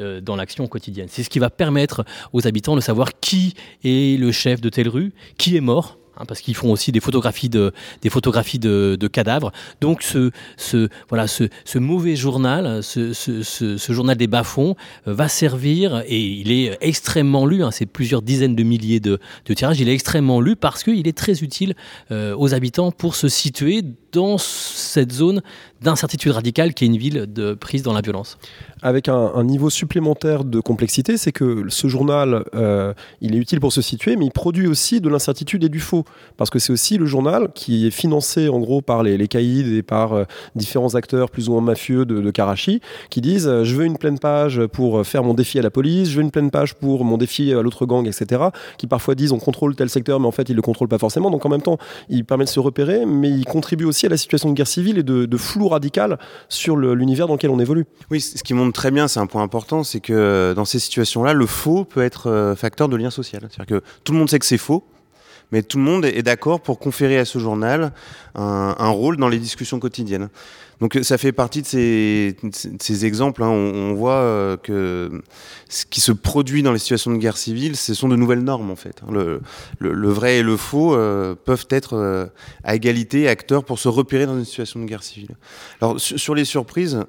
[0.00, 1.08] euh, dans l'action quotidienne.
[1.10, 4.88] C'est ce qui va permettre aux habitants de savoir qui est le chef de telle
[4.88, 8.96] rue, qui est mort, Hein, parce qu'ils font aussi des photographies de, des photographies de,
[9.12, 9.52] cadavres.
[9.80, 10.30] Donc ce,
[11.08, 14.76] voilà, ce, mauvais journal, ce, journal des bas-fonds,
[15.06, 19.18] euh, va servir, et il est extrêmement lu, hein, c'est plusieurs dizaines de milliers de,
[19.44, 21.74] de, tirages, il est extrêmement lu parce qu'il est très utile
[22.10, 25.42] euh, aux habitants pour se situer dans cette zone
[25.82, 28.38] d'incertitude radicale qui est une ville de prise dans la violence.
[28.82, 33.72] Avec un, niveau supplémentaire de complexité, c'est que ce journal, euh, il est utile pour
[33.72, 36.04] se situer, mais il produit aussi de l'incertitude et du faux.
[36.36, 39.82] Parce que c'est aussi le journal qui est financé en gros par les, les et
[39.82, 42.80] par euh, différents acteurs plus ou moins mafieux de, Karachi,
[43.10, 46.10] qui disent euh, je veux une pleine page pour faire mon défi à la police,
[46.10, 48.44] je veux une pleine page pour mon défi à l'autre gang, etc.
[48.78, 50.98] Qui parfois disent on contrôle tel secteur, mais en fait ils ne le contrôlent pas
[50.98, 51.30] forcément.
[51.30, 51.78] Donc en même temps,
[52.08, 54.98] il permet de se repérer, mais il contribue aussi à la situation de guerre civile
[54.98, 57.84] et de, de flou radical sur l'univers dans lequel on évolue.
[58.10, 60.78] Oui, ce qui montre très bien, c'est un point important, c'est que euh, dans ces
[60.78, 63.42] situations-là, le faux peut être euh, facteur de lien social.
[63.50, 64.84] C'est-à-dire que tout le monde sait que c'est faux,
[65.52, 67.92] mais tout le monde est d'accord pour conférer à ce journal
[68.34, 70.28] un, rôle dans les discussions quotidiennes.
[70.80, 72.36] Donc ça fait partie de ces,
[72.80, 73.42] ces exemples.
[73.42, 73.48] Hein.
[73.48, 75.22] On, voit euh, que
[75.68, 78.70] ce qui se produit dans les situations de guerre civile, ce sont de nouvelles normes
[78.70, 79.02] en fait.
[79.02, 79.10] Hein.
[79.10, 79.40] Le,
[79.78, 82.26] le, vrai et le faux euh, peuvent être euh,
[82.62, 85.36] à égalité acteurs pour se repérer dans une situation de guerre civile.
[85.80, 87.00] Alors sur, les surprises,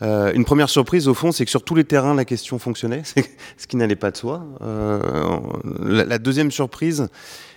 [0.00, 3.02] une première surprise au fond, c'est que sur tous les terrains la question fonctionnait,
[3.58, 4.46] ce qui n'allait pas de soi.
[4.60, 7.08] La, la, deuxième surprise,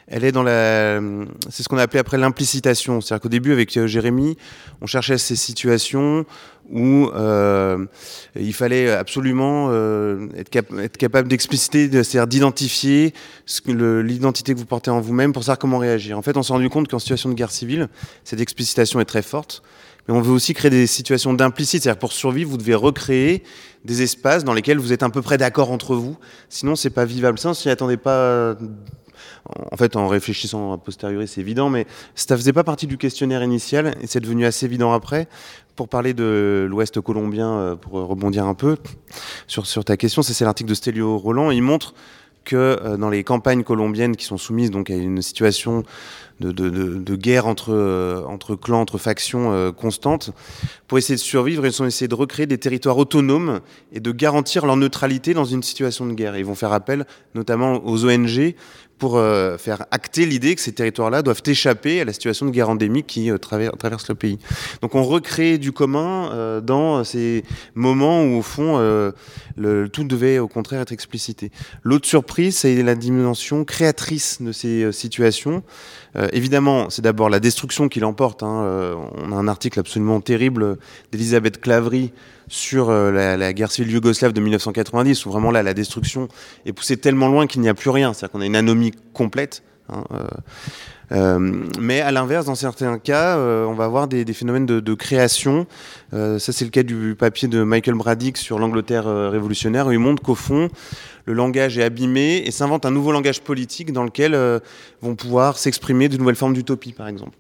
[0.08, 1.00] elle est dans la,
[1.50, 3.02] c'est ce qu'on a appelé après l'implicitation.
[3.02, 4.38] C'est-à-dire qu'au début, avec euh, Jérémy,
[4.82, 6.26] on cherchait ces situations
[6.72, 7.86] où euh,
[8.36, 13.14] il fallait absolument euh, être, capable d'expliciter, c'est-à-dire d'identifier
[13.68, 16.18] l'identité que vous portez en vous-même pour savoir comment réagir.
[16.18, 17.90] En fait, on s'est rendu compte qu'en situation de guerre civile,
[18.24, 19.64] cette explicitation est très forte.
[20.08, 23.44] Mais on veut aussi créer des situations d'implicite, c'est-à-dire pour survivre, vous devez recréer
[23.86, 26.18] des espaces dans lesquels vous êtes à peu près d'accord entre vous.
[26.50, 27.40] Sinon, c'est pas vivable.
[27.40, 28.58] Ça, on s'y attendait pas
[29.46, 33.44] en fait, en réfléchissant a posteriori, c'est évident, mais ça faisait pas partie du questionnaire
[33.44, 35.28] initial et c'est devenu assez évident après.
[35.76, 38.78] Pour parler de l'Ouest colombien, euh, pour rebondir un peu
[39.48, 41.52] sur, ta question, c'est l'article de Stelio Roland.
[41.52, 41.94] Il montre
[42.46, 45.84] que euh, dans les campagnes colombiennes qui sont soumises donc à une situation
[46.40, 50.32] de, guerre entre, euh, entre clans, entre factions constantes,
[50.88, 53.62] pour essayer de survivre, ils ont essayé de recréer des territoires autonomes
[53.94, 56.38] et de garantir leur neutralité dans une situation de guerre.
[56.38, 58.56] ils vont faire appel notamment aux ONG
[59.04, 62.70] pour euh, faire acter l'idée que ces territoires-là doivent échapper à la situation de guerre
[62.70, 64.40] endémique qui traverse le pays.
[64.82, 67.44] Donc on recrée du commun dans ces
[67.76, 69.12] moments où au fond
[69.92, 71.52] tout devait au contraire être explicité.
[71.84, 75.64] L'autre surprise, c'est la dimension créatrice de ces situations.
[76.16, 78.44] Euh, évidemment, c'est d'abord la destruction qui l'emporte.
[78.44, 78.64] Hein.
[78.64, 80.78] Euh, on a un article absolument terrible
[81.12, 82.12] d'Elisabeth Clavry
[82.48, 86.28] sur euh, la, guerre civile yougoslave de 1990, où vraiment là, la destruction
[86.66, 88.14] est poussée tellement loin qu'il n'y a plus rien.
[88.14, 89.64] C'est-à-dire qu'on a une anomie complète.
[89.90, 90.04] Hein,
[91.80, 95.68] mais à l'inverse, dans certains cas, on va avoir des, phénomènes de, création.
[96.12, 100.24] ça, c'est le cas du papier de Michael Braddick sur l'Angleterre révolutionnaire, où il montre
[100.24, 100.70] qu'au fond,
[101.26, 104.60] le langage est abîmé et s'invente un nouveau langage politique dans lequel euh,
[105.02, 107.38] vont pouvoir s'exprimer de nouvelles formes d'utopie, par exemple.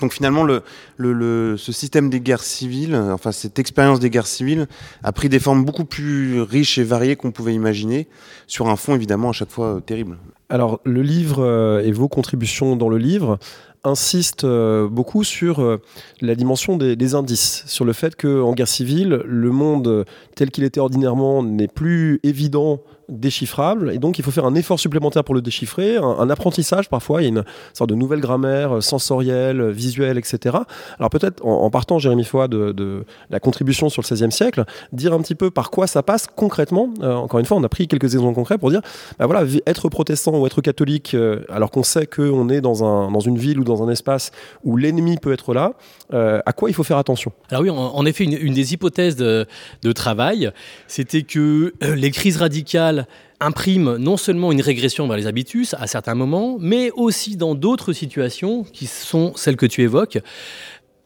[0.00, 0.64] Donc finalement, le,
[0.98, 4.66] ce système des guerres civiles, enfin cette expérience des guerres civiles,
[5.02, 8.08] a pris des formes beaucoup plus riches et variées qu'on pouvait imaginer,
[8.46, 10.18] sur un fond évidemment à chaque fois euh, terrible.
[10.48, 13.38] Alors, le livre et vos contributions dans le livre
[13.82, 15.80] insiste beaucoup sur
[16.20, 20.04] la dimension des, indices, sur le fait qu'en guerre civile, le monde
[20.36, 24.78] tel qu'il était ordinairement n'est plus évident déchiffrable et donc il faut faire un effort
[24.78, 28.76] supplémentaire pour le déchiffrer, un, apprentissage parfois, il y a une sorte de nouvelle grammaire
[28.76, 30.58] euh, sensorielle, euh, visuelle, etc.
[30.98, 35.20] Alors peut-être en, partant, Jérémy Foy, de, la contribution sur le XVIe siècle, dire un
[35.20, 36.90] petit peu par quoi ça passe concrètement.
[37.02, 38.80] Euh, encore une fois, on a pris quelques exemples concrets pour dire,
[39.18, 41.16] bah voilà, être protestant ou être catholique,
[41.48, 44.30] alors qu'on sait qu'on est dans, un, dans une ville ou dans un espace
[44.64, 45.72] où l'ennemi peut être là,
[46.12, 47.32] à quoi il faut faire attention?
[47.50, 49.46] Alors oui, en, effet, une, des hypothèses de,
[49.82, 50.50] de travail,
[50.86, 53.06] c'était que les crises radicales
[53.40, 57.92] imprime non seulement une régression vers les habitus à certains moments, mais aussi dans d'autres
[57.92, 60.18] situations qui sont celles que tu évoques,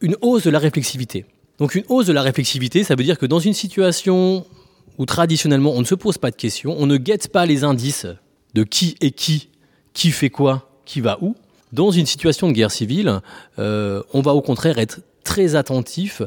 [0.01, 1.25] une hausse de la réflexivité.
[1.59, 4.45] Donc une hausse de la réflexivité, ça veut dire que dans une situation
[4.97, 8.07] où traditionnellement on ne se pose pas de questions, on ne guette pas les indices
[8.53, 9.49] de qui est qui,
[9.93, 11.35] qui fait quoi, qui va où,
[11.73, 13.19] dans une situation de guerre civile,
[13.59, 16.21] euh, on va au contraire être très attentif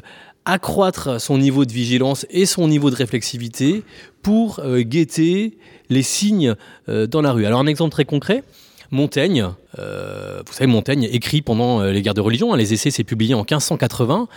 [0.45, 3.83] accroître son niveau de vigilance et son niveau de réflexivité
[4.23, 5.57] pour euh, guetter
[5.89, 6.55] les signes
[6.89, 7.47] euh, dans la rue.
[7.47, 8.43] Alors un exemple très concret,
[8.93, 13.03] Montaigne, euh, vous savez, Montaigne écrit pendant les guerres de religion, hein, les essais c'est
[13.03, 14.29] publié en 1580.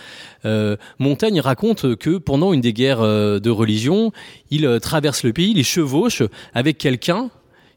[0.97, 4.11] Montaigne raconte que pendant une des guerres de religion,
[4.49, 7.29] il traverse le pays, il chevauche avec quelqu'un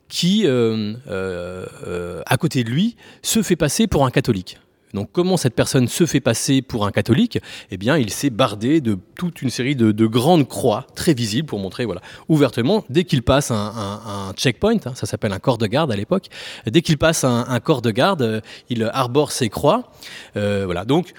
[0.09, 4.59] qui, à côté de lui, se fait passer pour un catholique.
[4.95, 7.39] Donc comment cette personne se fait passer pour un catholique?
[7.71, 11.59] Eh bien, il s'est bardé de toute une série de, grandes croix très visibles pour
[11.59, 15.93] montrer, voilà, ouvertement, dès qu'il passe un, checkpoint, hein, ça s'appelle un corps de garde
[15.93, 16.27] à l'époque,
[16.67, 19.91] dès qu'il passe un, corps de garde, euh, il arbore ses croix.
[20.37, 21.13] Euh, voilà, donc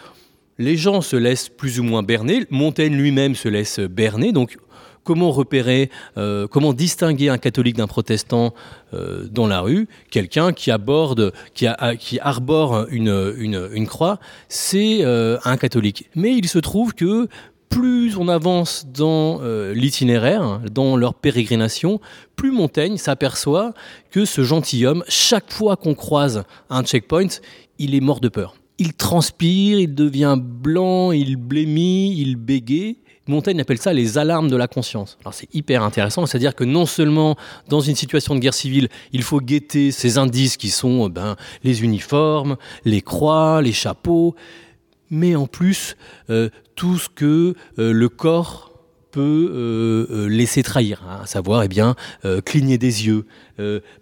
[0.60, 2.46] les gens se laissent plus ou moins berner.
[2.50, 4.32] Montaigne lui-même se laisse berner.
[4.32, 4.58] Donc
[5.04, 8.54] comment repérer, euh, comment distinguer un catholique d'un protestant
[8.94, 9.88] euh, dans la rue?
[10.12, 11.68] Quelqu'un qui aborde, qui,
[12.20, 16.10] arbore une, une, croix, c'est euh, un catholique.
[16.16, 17.28] Mais il se trouve que
[17.70, 19.42] plus on avance dans
[19.74, 22.02] l'itinéraire, dans leur pérégrination,
[22.36, 23.74] plus Montaigne s'aperçoit
[24.10, 27.28] que ce gentilhomme, chaque fois qu'on croise un checkpoint,
[27.78, 28.56] il est mort de peur.
[28.80, 32.98] Il transpire, il devient blanc, il blémit, il bégaye.
[33.30, 35.18] Montaigne appelle ça les alarmes de la conscience.
[35.32, 37.38] C'est hyper intéressant, c'est-à-dire que non seulement
[37.68, 41.36] dans une situation de guerre civile, il faut guetter ces indices qui sont euh, ben,
[41.64, 44.36] les uniformes, les croix, les chapeaux,
[45.10, 45.96] mais en plus
[46.30, 48.69] euh, tout ce que euh, le corps
[49.12, 51.96] peut euh, euh, laisser trahir, hein, à savoir eh bien,
[52.26, 53.26] euh, cligner des yeux,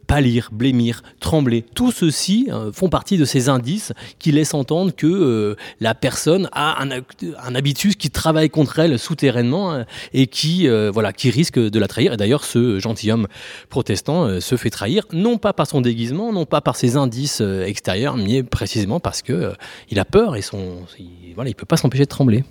[0.06, 1.66] pâlir, blêmir, trembler.
[1.74, 6.92] Tout ceci font partie de ces indices qui laissent entendre que la personne a un,
[6.92, 11.88] un, habitus qui travaille contre elle souterrainement hein, et qui, voilà, qui risque de la
[11.88, 12.14] trahir.
[12.14, 13.26] Et d'ailleurs, ce gentilhomme
[13.70, 18.16] protestant se fait trahir, non pas par son déguisement, non pas par ses indices extérieurs,
[18.16, 19.54] mais précisément parce que
[19.90, 22.44] il a peur et son, il, voilà, il peut pas s'empêcher de trembler.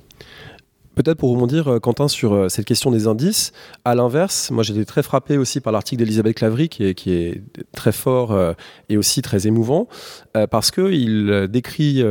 [0.96, 3.52] Peut-être pour rebondir, euh, Quentin, sur euh, cette question des indices,
[3.85, 8.32] à l'inverse, moi j'étais très frappé aussi par l'article d'Elisabeth Clavry, qui est, très fort
[8.32, 8.54] euh,
[8.88, 9.88] et aussi très émouvant,
[10.50, 12.02] parce qu'il décrit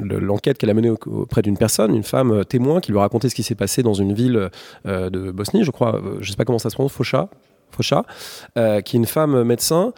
[0.00, 3.42] l'enquête qu'elle a menée auprès d'une personne, une femme témoin, qui lui racontait ce qui
[3.42, 4.50] s'est passé dans une ville
[4.84, 7.28] de Bosnie, je crois, je ne sais pas comment ça se prononce, Focha,
[7.70, 8.04] Focha
[8.54, 9.92] qui est une femme médecin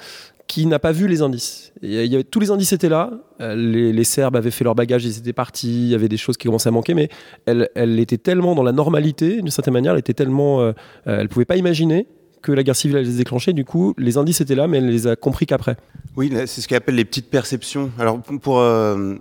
[0.47, 1.73] qui n'a pas vu les indices.
[1.83, 3.11] Y avait, tous les indices étaient là.
[3.41, 5.69] Euh, les, Serbes avaient fait leur bagage, ils étaient partis.
[5.69, 7.09] Il y avait des choses qui commençaient à manquer, mais
[7.47, 9.93] elle, elle était tellement dans la normalité, d'une certaine manière.
[9.93, 10.73] Elle était tellement, euh,
[11.07, 12.07] euh, elle pouvait pas imaginer
[12.43, 13.53] que la guerre civile allait se déclencher.
[13.53, 15.77] Du coup, les indices étaient là, mais elle les a compris qu'après.
[16.17, 17.91] Oui, c'est ce qu'on appelle les petites perceptions.
[17.99, 19.17] Alors, pour euh,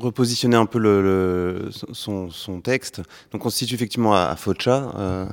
[0.00, 5.26] repositionner un peu son, texte, donc on se situe effectivement à, Focha, euh,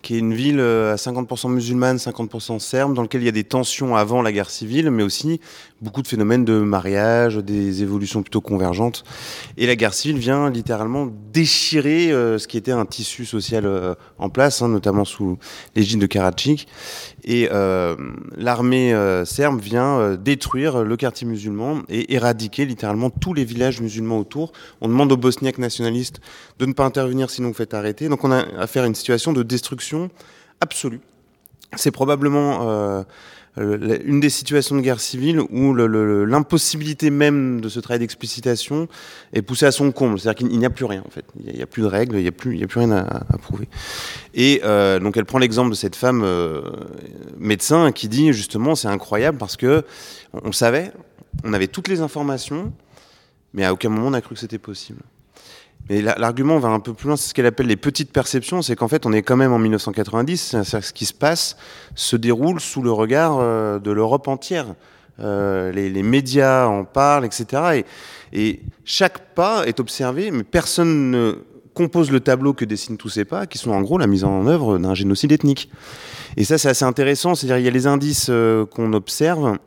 [0.00, 3.32] qui est une ville euh, à 50% musulmane, 50% serbe, dans laquelle il y a
[3.32, 5.42] des tensions avant la guerre civile, mais aussi
[5.82, 9.04] beaucoup de phénomènes de mariage, des évolutions plutôt convergentes.
[9.58, 14.60] Et la guerre civile vient littéralement déchirer ce qui était un tissu social en place,
[14.60, 15.38] hein, notamment sous
[15.74, 16.06] l'égide de
[17.24, 17.96] Et euh,
[18.36, 23.80] l'armée euh, serbe vient euh, détruire le quartier musulman et éradiquer littéralement tous les villages
[23.80, 24.52] musulmans autour.
[24.80, 26.20] On demande aux bosniaques nationalistes
[26.58, 28.08] de ne pas intervenir sinon vous faites arrêter.
[28.08, 30.10] Donc on a affaire à une situation de destruction
[30.60, 31.00] absolue.
[31.76, 33.04] C'est probablement
[33.58, 38.86] euh, une des situations de guerre civile où l'impossibilité même de ce travail d'explicitation
[39.32, 40.20] est poussée à son comble.
[40.20, 41.24] C'est-à-dire qu'il n'y a plus rien, en fait.
[41.44, 43.68] Il n'y a, plus de règles, il n'y a, plus, a rien à, prouver.
[44.34, 46.62] Et euh, donc elle prend l'exemple de cette femme euh,
[47.38, 49.84] médecin qui dit justement c'est incroyable parce que
[50.32, 50.92] on, savait,
[51.44, 52.72] on avait toutes les informations,
[53.52, 55.00] mais à aucun moment on n'a cru que c'était possible.
[55.90, 58.76] Mais l'argument va un peu plus loin, c'est ce qu'elle appelle les petites perceptions, c'est
[58.76, 61.56] qu'en fait on est quand même en 1990, c'est ce qui se passe
[61.94, 63.38] se déroule sous le regard
[63.80, 64.66] de l'Europe entière.
[65.22, 67.84] Euh, les, médias en parlent, etc.
[68.32, 71.38] Et, et, chaque pas est observé, mais personne ne
[71.74, 74.46] compose le tableau que dessinent tous ces pas, qui sont en gros la mise en
[74.46, 75.70] œuvre d'un génocide ethnique.
[76.36, 77.34] Et ça, c'est assez intéressant.
[77.34, 79.58] C'est-à-dire, il y a les indices euh, qu'on observe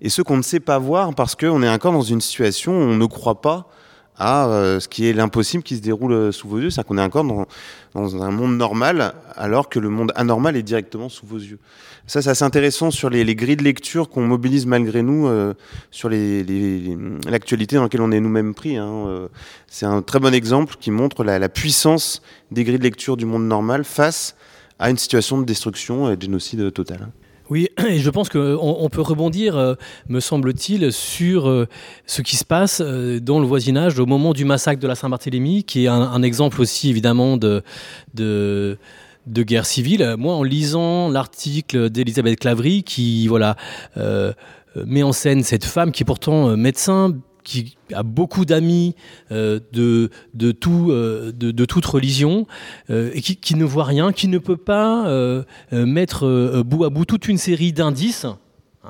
[0.00, 2.82] et ceux qu'on ne sait pas voir parce qu'on est encore dans une situation où
[2.82, 3.68] on ne croit pas
[4.18, 6.70] à euh, ce qui est l'impossible qui se déroule euh, sous vos yeux.
[6.70, 7.46] C'est-à-dire qu'on est encore dans,
[7.94, 11.58] dans, un monde normal alors que le monde anormal est directement sous vos yeux.
[12.06, 15.54] Ça, c'est assez intéressant sur les, les grilles de lecture qu'on mobilise malgré nous euh,
[15.90, 18.76] sur l'actualité dans laquelle on est nous-mêmes pris.
[18.76, 19.06] Hein.
[19.06, 19.28] Euh,
[19.68, 23.24] c'est un très bon exemple qui montre la, la, puissance des grilles de lecture du
[23.24, 24.36] monde normal face
[24.78, 27.08] à une situation de destruction et de génocide total.
[27.50, 29.74] Oui, et je pense qu'on on peut rebondir, euh,
[30.08, 31.66] me semble-t-il, sur euh,
[32.06, 35.64] ce qui se passe euh, dans le voisinage au moment du massacre de la Saint-Barthélemy,
[35.64, 37.62] qui est un, exemple aussi évidemment de,
[38.14, 38.78] de,
[39.26, 40.14] de guerre civile.
[40.18, 43.56] Moi, en lisant l'article d'Elisabeth Clavry, qui voilà
[44.86, 47.12] met en scène cette femme qui est pourtant médecin,
[47.44, 48.96] qui a beaucoup d'amis
[49.30, 52.46] euh, de, de, tout, euh, de, toute religion
[52.90, 54.74] euh, et qui, ne voit rien, qui ne peut pas
[55.70, 58.26] mettre bout à bout toute une série d'indices.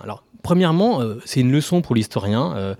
[0.02, 2.76] Alors, premièrement, c'est une leçon pour l'historien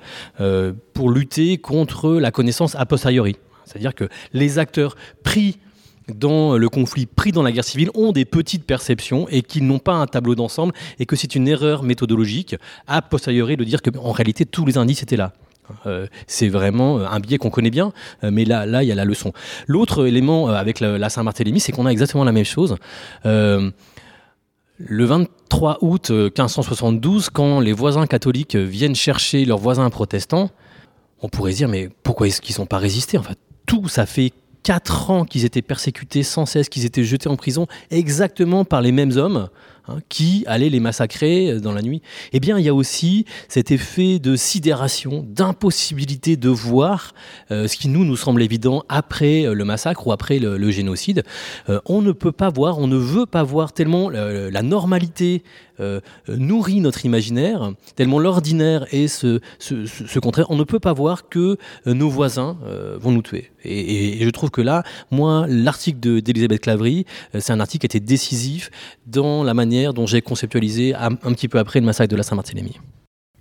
[0.94, 3.36] pour lutter contre la connaissance a posteriori.
[3.64, 5.58] C'est-à-dire que les acteurs pris
[6.08, 9.78] dans le conflit, pris dans la guerre civile, ont des petites perceptions et qu'ils n'ont
[9.78, 12.56] pas un tableau d'ensemble et que c'est une erreur méthodologique
[12.86, 15.32] a posteriori de dire qu'en réalité tous les indices étaient là.
[15.86, 18.94] Euh, c'est vraiment un biais qu'on connaît bien, euh, mais là, là, il y a
[18.94, 19.32] la leçon.
[19.66, 22.76] L'autre élément euh, avec la, Saint-Barthélemy, c'est qu'on a exactement la même chose.
[23.26, 23.70] Euh,
[24.78, 30.50] le 23 août 1572, quand les voisins catholiques viennent chercher leurs voisins protestants,
[31.22, 33.16] on pourrait se dire, mais pourquoi est-ce qu'ils n'ont pas résisté?
[33.16, 37.28] En fait, tout ça fait quatre ans qu'ils étaient persécutés sans cesse, qu'ils étaient jetés
[37.28, 39.48] en prison, exactement par les mêmes hommes
[39.88, 42.02] hein, qui allaient les massacrer euh, dans la nuit.
[42.32, 47.12] Eh bien, il y a aussi cet effet de sidération, d'impossibilité de voir
[47.50, 51.22] euh, ce qui nous nous semble évident après euh, le massacre ou après le, génocide.
[51.86, 55.42] On ne peut pas voir, on ne veut pas voir tellement la normalité
[55.80, 59.40] euh, nourrit notre imaginaire, tellement l'ordinaire est ce,
[60.18, 60.46] contraire.
[60.50, 61.56] On ne peut pas voir que
[61.86, 63.50] euh, nos voisins euh, vont nous tuer.
[63.64, 67.98] Et, je trouve que là, moi, l'article d'Elisabeth Clavry, euh, c'est un article qui a
[67.98, 68.70] été décisif
[69.06, 72.78] dans la manière dont j'ai conceptualisé un, petit peu après le massacre de la Saint-Barthélemy.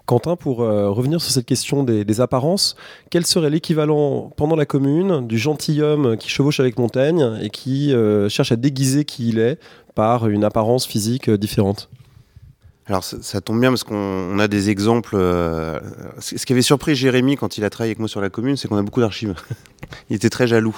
[0.05, 2.75] Quentin, pour revenir sur cette question des, des apparences,
[3.09, 7.93] quel serait l'équivalent pendant la commune du gentilhomme qui chevauche avec Montaigne et qui
[8.27, 9.59] cherche à déguiser qui il est
[9.95, 11.89] par une apparence physique différente?
[12.85, 15.15] Alors ça, ça, tombe bien parce qu'on a des exemples.
[15.15, 15.79] Euh,
[16.19, 18.67] ce qui avait surpris Jérémy quand il a travaillé avec moi sur la commune, c'est
[18.67, 19.35] qu'on a beaucoup d'archives.
[20.09, 20.75] il était très jaloux.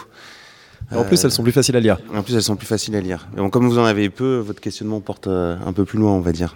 [0.92, 1.98] En plus, elles sont plus faciles à lire.
[2.14, 3.28] En plus, elles sont plus faciles à lire.
[3.36, 6.12] Et bon, comme vous en avez peu, votre questionnement porte euh, un peu plus loin,
[6.12, 6.56] on va dire.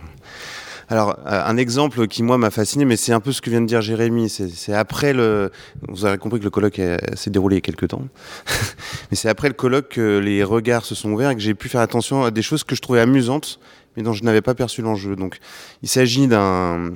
[0.88, 3.62] Alors, euh, un exemple qui, moi, m'a fasciné, mais c'est un peu ce que vient
[3.62, 4.29] de dire Jérémy.
[4.29, 5.51] C'est après le.
[5.88, 6.79] Vous avez compris que le colloque
[7.15, 8.03] s'est déroulé il y a quelques temps.
[9.09, 11.67] mais c'est après le colloque que les regards se sont ouverts et que j'ai pu
[11.67, 13.59] faire attention à des choses que je trouvais amusantes
[13.99, 15.17] mais dont je n'avais pas perçu l'enjeu.
[15.17, 15.39] Donc,
[15.83, 16.93] il s'agit d'un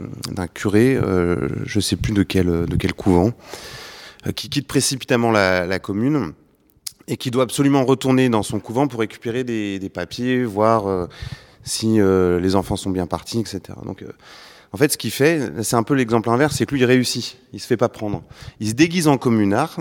[0.54, 3.34] curé, euh, je ne sais plus de quel, de quel couvent,
[4.26, 6.32] euh, qui quitte précipitamment la, commune
[7.10, 11.08] et qui doit absolument retourner dans son couvent pour récupérer des, des papiers, voir euh,
[11.66, 13.60] si les enfants sont bien partis, etc.
[13.86, 14.06] Donc,
[14.74, 17.38] en fait, ce qu'il fait, c'est un peu l'exemple inverse, c'est que lui, il réussit.
[17.54, 18.24] Il se fait pas prendre.
[18.60, 19.78] Il se déguise en communard.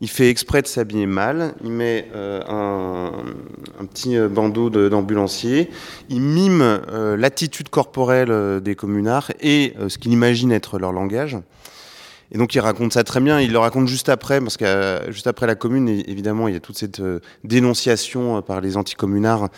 [0.00, 1.54] Il fait exprès de s'habiller mal.
[1.62, 5.70] Il met euh, un, petit bandeau d'ambulancier.
[6.08, 10.92] il mime euh, l'attitude corporelle euh, des communards et euh, ce qu'il imagine être leur
[10.92, 11.38] langage.
[12.32, 13.40] Et donc il raconte ça très bien.
[13.40, 16.56] Il le raconte juste après, parce que euh, juste après la commune, évidemment, il y
[16.56, 19.48] a toute cette euh, dénonciation par les anticommunards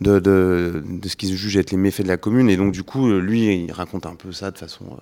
[0.00, 2.48] de, de, de ce qu'ils jugent être les méfaits de la commune.
[2.50, 4.96] Et donc du coup, lui, il raconte un peu ça de façon euh,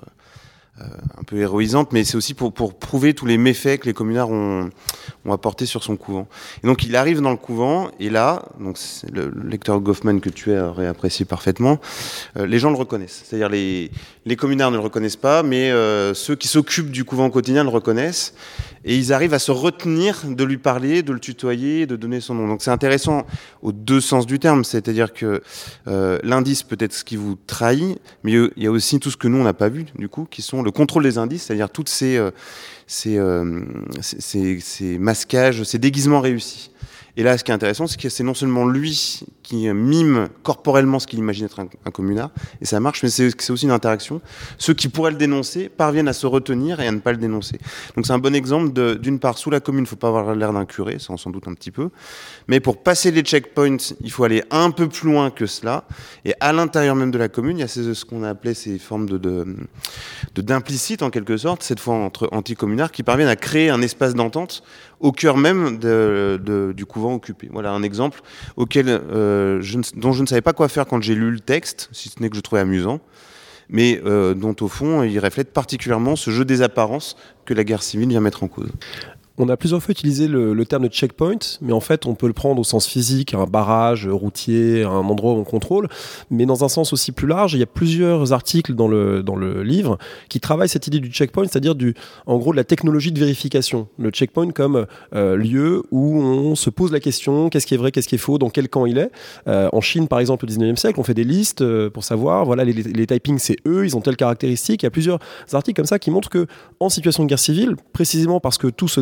[0.81, 4.31] un peu héroïsante, mais c'est aussi pour, pour prouver tous les méfaits que les communards
[4.31, 4.71] ont,
[5.25, 6.27] ont apportés sur son couvent.
[6.63, 8.77] Et donc il arrive dans le couvent, et là, donc
[9.13, 11.79] le, le lecteur Goffman que tu as aurait apprécié parfaitement,
[12.37, 13.23] euh, les gens le reconnaissent.
[13.25, 13.91] C'est-à-dire les,
[14.27, 17.71] les communards ne le reconnaissent pas, mais euh, ceux qui s'occupent du couvent quotidien le
[17.71, 18.35] reconnaissent
[18.85, 22.35] et ils arrivent à se retenir de lui parler, de le tutoyer, de donner son
[22.35, 22.49] nom.
[22.49, 23.27] Donc c'est intéressant
[23.63, 25.41] aux deux sens du terme, c'est-à-dire que
[25.87, 29.17] euh, l'indice peut être ce qui vous trahit, mais il y a aussi tout ce
[29.17, 31.70] que nous on n'a pas vu du coup, qui sont le contrôle des indices, c'est-à-dire
[31.70, 32.31] toutes ces, euh,
[32.88, 36.70] ces, ces masquages, ces déguisements réussis.
[37.16, 40.98] Et là, ce qui est intéressant, c'est que c'est non seulement lui qui mime corporellement
[40.98, 44.20] ce qu'il imagine être un, communard, et ça marche, mais c'est aussi une interaction.
[44.59, 47.59] Ceux qui pourraient le dénoncer parviennent à se retenir et à ne pas le dénoncer.
[47.94, 50.35] Donc c'est un bon exemple d'une part, sous la commune, il ne faut pas avoir
[50.35, 51.90] l'air d'un curé, ça on s'en doute un petit peu,
[52.48, 55.85] mais pour passer les checkpoints, il faut aller un peu plus loin que cela,
[56.24, 58.79] et à l'intérieur même de la commune, il y a ce qu'on a appelé ces
[58.79, 59.46] formes de
[60.35, 64.62] d'implicite en quelque sorte, cette fois entre anticommunards, qui parviennent à créer un espace d'entente
[65.05, 67.51] au cœur même du couvent occupé.
[67.53, 68.23] Voilà un exemple
[68.59, 69.62] euh,
[69.97, 72.31] dont je ne savais pas quoi faire quand j'ai lu le texte, si ce n'est
[72.31, 73.01] que je trouvais amusant,
[73.69, 77.83] mais euh, dont au fond il reflète particulièrement ce jeu des apparences que la guerre
[77.83, 78.71] civile vient mettre en cause.
[79.37, 82.33] On a plusieurs fois utilisé le, terme de checkpoint, mais en fait, on peut le
[82.33, 85.88] prendre au sens physique, un barrage routier, un endroit où on contrôle,
[86.31, 87.55] mais dans un sens aussi plus large.
[87.55, 91.11] Il y a plusieurs articles dans le, dans le livre qui travaillent cette idée du
[91.11, 91.94] checkpoint, c'est-à-dire du,
[92.27, 93.88] en gros, de la technologie de vérification.
[93.99, 97.90] Le checkpoint comme euh, lieu où on se pose la question qu'est-ce qui est vrai,
[97.90, 99.11] qu'est-ce qui est faux, dans quel camp il est.
[99.49, 102.44] Euh, en Chine, par exemple, au 19e siècle, on fait des listes euh, pour savoir,
[102.44, 104.85] voilà, les, les typings, c'est eux, ils ont telle caractéristique.
[104.85, 105.18] Il y a plusieurs
[105.53, 106.47] articles comme ça qui montrent que,
[106.79, 109.01] en situation de guerre civile, précisément parce que tout se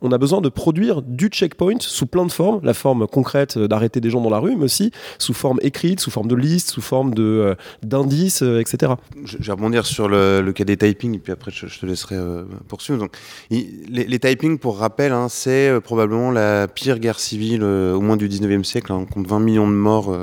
[0.00, 4.00] on a besoin de produire du checkpoint sous plein de formes, la forme concrète d'arrêter
[4.00, 6.82] des gens dans la rue, mais aussi sous forme écrite, sous forme de liste, sous
[6.82, 8.92] forme de euh, d'indices, euh, etc.
[9.24, 12.44] Je, vais rebondir sur le, cas des typings, et puis après je, te laisserai euh,
[12.68, 12.98] poursuivre.
[12.98, 13.16] Donc,
[13.50, 18.64] les, typings, pour rappel, hein, c'est probablement la pire guerre civile au moins du 19e
[18.64, 18.92] siècle.
[18.92, 20.16] On compte 20 millions de morts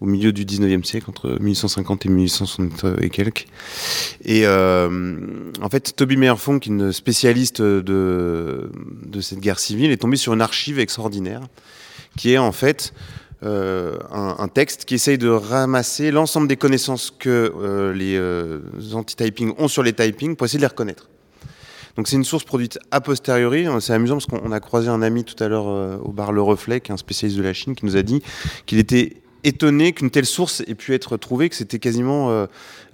[0.00, 3.46] au milieu du 19e siècle, entre 1850 et 1860 et quelques.
[4.24, 8.70] Et euh, en fait, Toby Meyerfong, qui est une spécialiste de,
[9.06, 11.40] de cette guerre civile, est tombé sur une archive extraordinaire,
[12.16, 12.92] qui est en fait
[13.44, 18.60] euh, un, texte qui essaye de ramasser l'ensemble des connaissances que euh, les euh,
[18.92, 21.08] anti-typing ont sur les typing pour essayer de les reconnaître.
[21.96, 23.66] Donc c'est une source produite a posteriori.
[23.80, 25.66] C'est amusant parce qu'on a croisé un ami tout à l'heure
[26.04, 28.22] au bar Le Reflet, qui est un spécialiste de la Chine, qui nous a dit
[28.66, 32.46] qu'il était étonné qu'une telle source ait pu être trouvée, que c'était quasiment euh,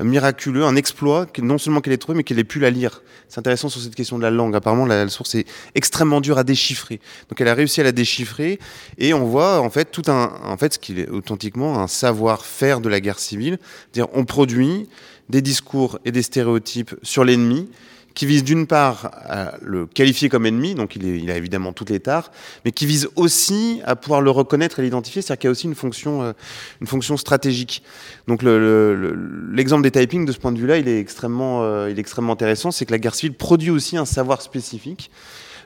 [0.02, 3.02] miraculeux, un exploit, non seulement qu'elle ait trouvé, mais qu'elle ait pu la lire.
[3.28, 4.54] C'est intéressant sur cette question de la langue.
[4.54, 7.00] Apparemment, la, source est extrêmement dure à déchiffrer.
[7.28, 8.58] Donc, elle a réussi à la déchiffrer,
[8.98, 12.80] et on voit en fait tout un, en fait, ce qui est authentiquement un savoir-faire
[12.80, 13.58] de la guerre civile.
[13.92, 14.88] dire on produit
[15.30, 17.68] des discours et des stéréotypes sur l'ennemi
[18.14, 21.72] qui vise d'une part à le qualifier comme ennemi, donc il, est, il, a évidemment
[21.72, 22.30] toutes les tares,
[22.64, 25.66] mais qui vise aussi à pouvoir le reconnaître et l'identifier, c'est-à-dire qu'il y a aussi
[25.66, 26.32] une fonction, euh,
[26.80, 27.82] une fonction stratégique.
[28.28, 31.98] Donc l'exemple le, des typing de ce point de vue-là, il est extrêmement, euh, il
[31.98, 35.10] est extrêmement intéressant, c'est que la guerre civile produit aussi un savoir spécifique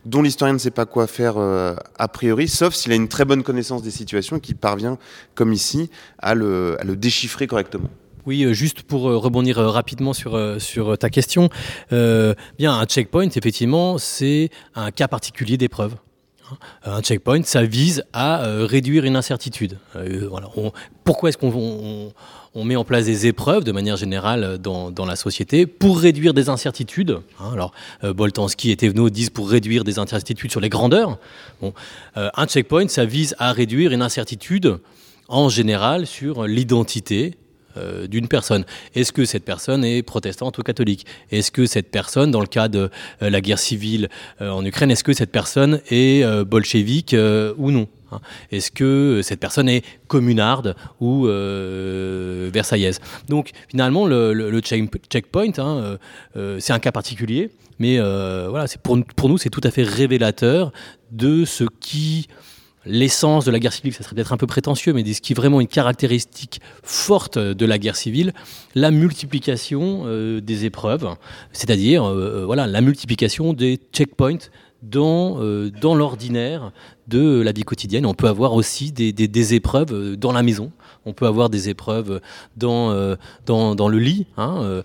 [0.05, 3.25] dont l'historien ne sait pas quoi faire euh, a priori, sauf s'il a une très
[3.25, 4.97] bonne connaissance des situations et qu'il parvient,
[5.35, 7.91] comme ici, à le, à le déchiffrer correctement.
[8.29, 10.37] Oui, euh, juste pour euh, rebondir euh, rapidement sur,
[10.99, 11.49] ta question,
[11.91, 15.95] bien un checkpoint, effectivement, c'est un cas particulier d'épreuve.
[16.45, 16.59] Hein.
[16.85, 19.79] Un checkpoint, ça vise à réduire une incertitude.
[21.05, 22.13] pourquoi est-ce qu'on
[22.55, 26.51] on, met en place des épreuves de manière générale dans, la société pour réduire des
[26.51, 27.51] incertitudes hein.
[27.55, 31.19] Alors, Boltanski et Thévenot disent pour réduire des incertitudes sur les grandeurs.
[32.15, 34.81] Un checkpoint, ça vise à réduire une incertitude
[35.29, 37.39] en général sur l'identité
[37.79, 38.65] euh, d'une personne.
[38.95, 41.07] Est-ce que cette personne est protestante ou catholique?
[41.31, 42.91] Est-ce que cette personne, dans le cas de
[43.23, 44.09] euh, la guerre civile
[44.41, 47.15] euh, en Ukraine, est-ce que cette personne est bolchevique
[47.57, 48.21] ou non hein?
[48.51, 51.27] Est-ce que cette personne est communarde ou
[52.53, 53.01] versaillaise?
[53.29, 55.99] Donc finalement, le, checkpoint, hein,
[56.59, 60.73] c'est un cas particulier, mais voilà, pour, pour nous, c'est tout à fait révélateur
[61.11, 62.29] de ce qui
[62.89, 65.37] l'essence de la guerre civile, ça serait peut-être un peu prétentieux, mais ce qui est
[65.37, 68.33] vraiment une caractéristique forte de la guerre civile,
[68.75, 71.09] la multiplication euh, des épreuves,
[71.53, 74.49] c'est-à-dire euh, euh, voilà, la multiplication des checkpoints
[74.83, 75.41] dans,
[75.81, 76.71] dans l'ordinaire
[77.09, 78.07] de la vie quotidienne.
[78.07, 80.71] On peut avoir aussi des, des, épreuves dans la maison,
[81.05, 82.21] on peut avoir des épreuves
[82.57, 84.27] dans, dans, dans le lit.
[84.37, 84.83] Hein,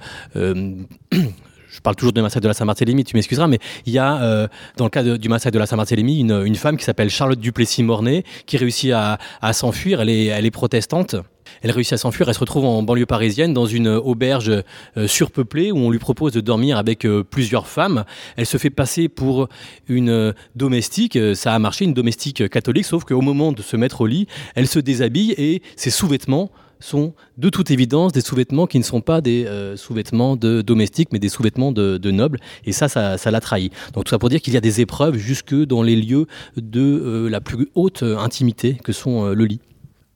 [1.74, 4.48] je parle toujours du massacre de la Saint-Barthélemy, tu m'excuseras, mais il y a, euh,
[4.78, 8.24] dans le cas du massacre de la Saint-Barthélemy, une, une, femme qui s'appelle Charlotte Duplessis-Mornay,
[8.46, 9.18] qui réussit à,
[9.54, 10.00] s'enfuir.
[10.02, 11.16] Elle est, elle est protestante.
[11.62, 12.30] Elle réussit à s'enfuir.
[12.30, 14.52] Elle se retrouve en banlieue parisienne dans une auberge
[14.98, 18.06] euh, surpeuplée où on lui propose de dormir avec euh, plusieurs femmes.
[18.38, 19.50] Elle se fait passer pour
[19.88, 21.18] une domestique.
[21.34, 24.68] Ça a marché, une domestique catholique, sauf qu'au moment de se mettre au lit, elle
[24.68, 26.52] se déshabille et ses sous-vêtements
[26.84, 31.10] sont de toute évidence des sous-vêtements qui ne sont pas des euh, sous-vêtements de domestiques,
[31.12, 32.40] mais des sous-vêtements de, nobles.
[32.66, 33.72] Et ça, ça, l'a trahi.
[33.94, 36.82] Donc tout ça pour dire qu'il y a des épreuves jusque dans les lieux de
[36.82, 39.60] euh, la plus haute intimité que sont euh, le lit.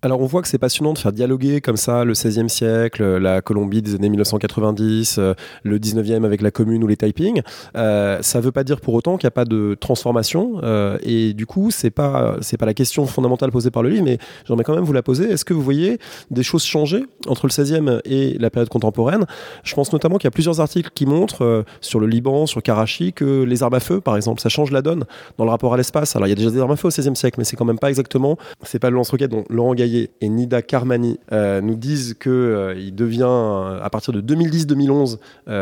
[0.03, 3.41] Alors on voit que c'est passionnant de faire dialoguer comme ça le 16e siècle, la
[3.41, 5.33] Colombie des années 1990, euh,
[5.63, 7.41] le 19e avec la commune ou les typing.
[7.75, 10.59] Euh, ça ne veut pas dire pour autant qu'il n'y a pas de transformation.
[10.61, 14.17] Euh, et du coup, c'est pas pas la question fondamentale posée par le livre, mais
[14.47, 15.31] j'aimerais quand même vous la poser.
[15.31, 15.99] Est-ce que vous voyez
[16.31, 19.25] des choses changer entre le 16e et la période contemporaine?
[19.63, 23.13] Je pense notamment qu'il y a plusieurs articles qui montrent sur le Liban, sur Karachi,
[23.13, 25.05] que les armes à feu, par exemple, ça change la donne
[25.37, 26.15] dans le rapport à l'espace.
[26.15, 27.65] Alors il y a déjà des armes à feu au 16e siècle, mais c'est quand
[27.65, 28.37] même pas exactement.
[28.63, 33.23] C'est pas le lance-roquette dont Laurent et Nida Karmani euh, nous disent qu'il euh, devient,
[33.23, 35.17] euh, à partir de 2010-2011,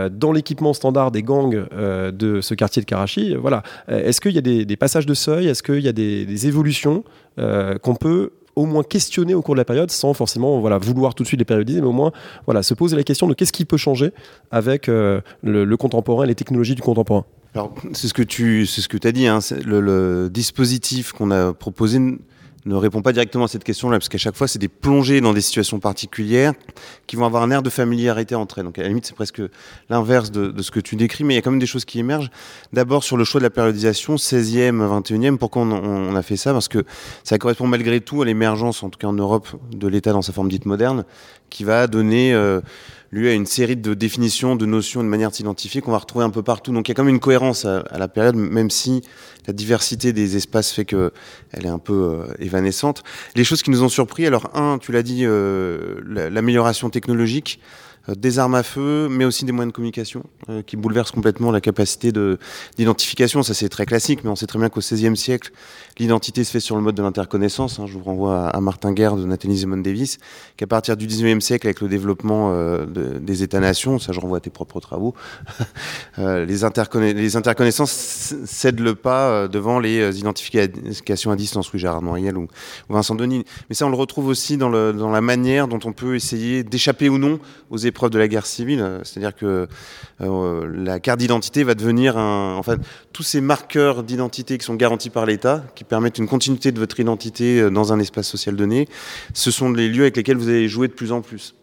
[0.09, 3.35] dans l'équipement standard des gangs de ce quartier de Karachi.
[3.35, 3.63] Voilà.
[3.87, 5.47] Est-ce qu'il y a des, passages de seuil?
[5.47, 7.03] Est-ce qu'il y a des, évolutions
[7.37, 11.23] qu'on peut au moins questionner au cours de la période sans forcément voilà, vouloir tout
[11.23, 12.11] de suite les périodiser, mais au moins
[12.45, 14.11] voilà, se poser la question de qu'est-ce qui peut changer
[14.51, 17.25] avec le, contemporain, les technologies du contemporain?
[17.93, 21.99] C'est ce que tu c'est ce que as dit, hein, le, dispositif qu'on a proposé
[22.65, 25.33] ne répond pas directement à cette question-là, parce qu'à chaque fois, c'est des plongées dans
[25.33, 26.53] des situations particulières
[27.05, 28.65] qui vont avoir un air de familiarité entre elles.
[28.65, 29.41] Donc à la limite, c'est presque
[29.89, 31.99] l'inverse de, ce que tu décris, mais il y a quand même des choses qui
[31.99, 32.31] émergent.
[32.73, 35.37] D'abord sur le choix de la périodisation, 16e, 21e.
[35.37, 36.53] Pourquoi on, a fait ça?
[36.53, 36.83] Parce que
[37.23, 40.33] ça correspond malgré tout à l'émergence, en tout cas en Europe, de l'État dans sa
[40.33, 41.05] forme dite moderne,
[41.49, 42.33] qui va donner...
[42.33, 42.61] Euh,
[43.15, 46.25] lui a une série de définitions, de notions, de manières de s'identifier qu'on va retrouver
[46.25, 46.73] un peu partout.
[46.73, 49.01] Donc il y a quand même une cohérence à, la période, même si
[49.47, 51.13] la diversité des espaces fait que
[51.51, 53.03] elle est un peu euh, évanescente.
[53.35, 57.61] Les choses qui nous ont surpris, alors un, tu l'as dit, euh, l'amélioration technologique.
[58.09, 61.51] Euh, des armes à feu, mais aussi des moyens de communication euh, qui bouleversent complètement
[61.51, 62.11] la capacité
[62.77, 63.43] d'identification.
[63.43, 65.51] Ça, c'est très classique, mais on sait très bien qu'au XVIe siècle,
[65.97, 67.79] l'identité se fait sur le mode de l'interconnaissance.
[67.79, 67.85] Hein.
[67.87, 70.17] Je vous renvoie à, Martin Guerre de Nathalie Zemon Davis,
[70.57, 72.85] qu'à partir du XIXe siècle, avec le développement euh,
[73.19, 75.13] des États-nations, ça je renvoie à tes propres travaux,
[76.17, 77.91] les, les, interconnaissances
[78.45, 82.47] cèdent le pas devant les identifications à distance, oui, Gérard ou,
[82.89, 83.45] Vincent Denis.
[83.69, 87.09] Mais ça, on le retrouve aussi dans, dans la manière dont on peut essayer d'échapper
[87.09, 87.39] ou non
[87.69, 88.99] aux épreuves de la guerre civile.
[89.03, 89.67] C'est-à-dire que
[90.21, 92.79] euh, la carte d'identité va devenir un, en fait,
[93.13, 96.99] tous ces marqueurs d'identité qui sont garantis par l'État, qui permettent une continuité de votre
[96.99, 98.87] identité euh, dans un espace social donné,
[99.33, 101.55] ce sont les lieux avec lesquels vous allez jouer de plus en plus.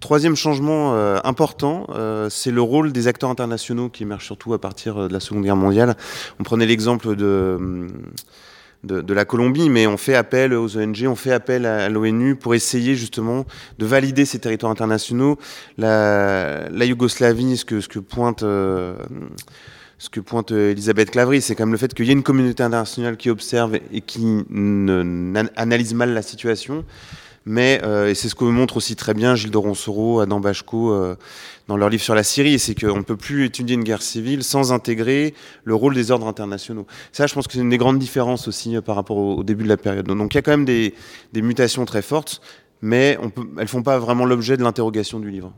[0.00, 1.86] Troisième changement euh, important,
[2.30, 5.56] c'est le rôle des acteurs internationaux qui émergent surtout à partir de la Seconde Guerre
[5.56, 5.94] mondiale.
[6.38, 7.86] On prenait l'exemple de
[8.88, 12.36] hum, de, la Colombie, mais on fait appel aux ONG, on fait appel à, l'ONU
[12.36, 13.46] pour essayer justement
[13.78, 15.38] de valider ces territoires internationaux.
[15.78, 18.42] La, Yougoslavie, ce que, ce que pointe...
[18.42, 18.94] Euh,
[20.02, 22.62] ce que pointe Elisabeth Clavry, c'est quand même le fait qu'il y ait une communauté
[22.62, 24.46] internationale qui observe et qui
[25.56, 26.86] analyse mal la situation.
[27.46, 30.92] Mais, euh, et c'est ce que montre aussi très bien Gilles de Roncero, Adam Bachko,
[30.92, 31.16] euh,
[31.68, 34.44] dans leur livre sur la Syrie, c'est qu'on ne peut plus étudier une guerre civile
[34.44, 35.34] sans intégrer
[35.64, 36.86] le rôle des ordres internationaux.
[37.12, 39.64] Ça, je pense que c'est une des grandes différences aussi euh, par rapport au, début
[39.64, 40.06] de la période.
[40.06, 40.94] Donc il y a quand même des,
[41.32, 42.42] des mutations très fortes,
[42.82, 45.52] mais elles ne font pas vraiment l'objet de l'interrogation du livre.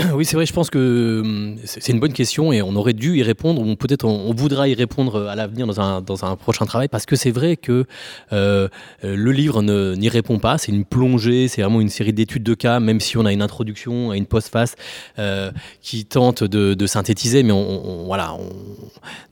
[0.14, 3.16] Oui, c'est vrai, je pense que hum, c'est une bonne question et on aurait dû
[3.16, 6.66] y répondre, ou peut-être on, voudra y répondre à l'avenir dans un, dans un prochain
[6.66, 7.84] travail, parce que c'est vrai que
[8.32, 8.68] euh,
[9.02, 12.80] le livre n'y répond pas, c'est une plongée, c'est vraiment une série d'études de cas,
[12.80, 14.74] même si on a une introduction une postface
[15.18, 18.36] euh, qui tente de, synthétiser, mais on, voilà,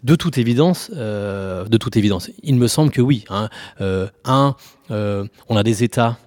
[0.04, 3.24] de toute évidence, euh, de toute évidence, il me semble que oui.
[3.30, 3.48] Hein,
[4.24, 4.54] un,
[4.90, 6.18] on a des États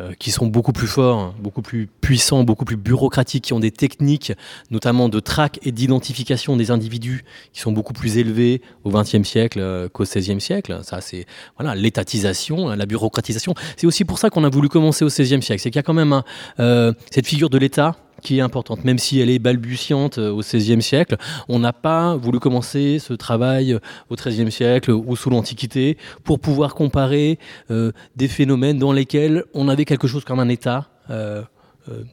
[0.00, 3.70] euh, qui sont beaucoup plus forts, beaucoup plus puissants, beaucoup plus bureaucratiques, qui ont des
[3.70, 4.32] techniques,
[4.70, 9.58] notamment de traque et d'identification des individus, qui sont beaucoup plus élevées au XXe siècle
[9.60, 10.80] euh, qu'au XVIe siècle.
[10.82, 11.26] Ça, c'est
[11.56, 13.54] voilà l'étatisation, la bureaucratisation.
[13.76, 15.62] C'est aussi pour ça qu'on a voulu commencer au XVIe siècle.
[15.62, 16.22] C'est qu'il y a quand même
[16.60, 20.40] euh, cette figure de l'État qui est importante, même si elle est balbutiante euh, au
[20.40, 21.16] XVIe siècle.
[21.48, 23.78] On n'a pas voulu commencer ce travail euh,
[24.10, 27.38] au XIIIe siècle ou sous l'Antiquité pour pouvoir comparer
[27.70, 30.88] euh, des phénomènes dans lesquels on avait quelque chose comme un État.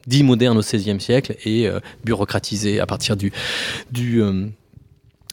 [0.06, 1.68] dit moderne au XVIe siècle et
[2.02, 3.30] bureaucratisé à partir du,
[3.90, 4.22] du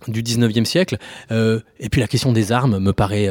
[0.09, 0.97] du 19e siècle.
[1.31, 3.29] et puis la question des armes me paraît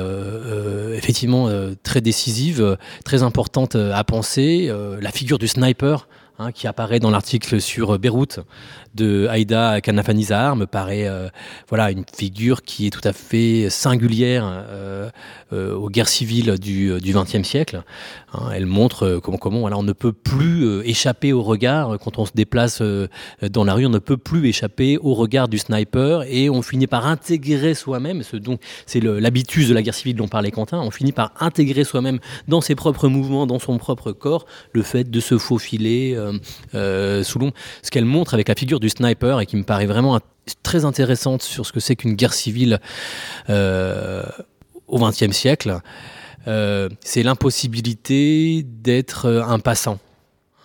[0.97, 1.51] effectivement
[1.83, 4.73] très décisive, très importante à penser.
[5.01, 6.09] la figure du sniper
[6.43, 8.41] Hein, qui apparaît dans l'article sur Beyrouth
[8.95, 10.27] de Aïda Kanafani
[10.57, 11.29] me paraît euh,
[11.69, 15.11] voilà une figure qui est tout à fait singulière euh,
[15.53, 17.83] euh, aux guerres civiles du XXe siècle.
[18.35, 18.51] Hein.
[18.55, 22.83] elle montre comment, comment on ne peut plus échapper au regard quand on se déplace
[23.43, 26.87] dans la rue, on ne peut plus échapper au regard du sniper et on finit
[26.87, 28.23] par intégrer soi-même,
[28.87, 32.19] c'est l'habitus de la guerre civile dont parlait Quentin, on finit par intégrer soi-même
[32.49, 36.17] dans ses propres mouvements, dans son propre corps, le fait de se faufiler
[36.73, 37.55] sous l'ombre.
[37.83, 40.21] Ce qu'elle montre avec la figure du sniper et qui me paraît vraiment
[40.63, 42.81] très intéressante sur ce que c'est qu'une guerre civile
[43.49, 44.25] euh,
[44.89, 45.81] au XXe siècle.
[46.45, 49.99] c'est l'impossibilité d'être un passant.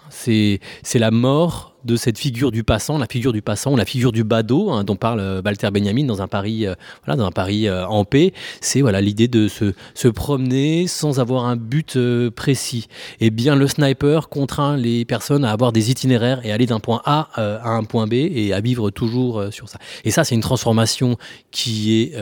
[0.09, 0.59] C'est
[0.95, 4.69] la mort de cette figure du passant, la figure du passant, la figure du badaud
[4.69, 7.87] hein, dont parle euh, Walter Benjamin dans un Paris, euh, voilà, dans un Paris euh,
[7.87, 8.33] en paix.
[8.61, 11.97] C'est voilà l'idée de se, se, promener sans avoir un but
[12.35, 12.87] précis.
[13.19, 17.01] Et bien le sniper contraint les personnes à avoir des itinéraires et aller d'un point
[17.05, 19.79] A à un point B et à vivre toujours sur ça.
[20.03, 21.17] Et ça, c'est une transformation
[21.51, 22.17] qui est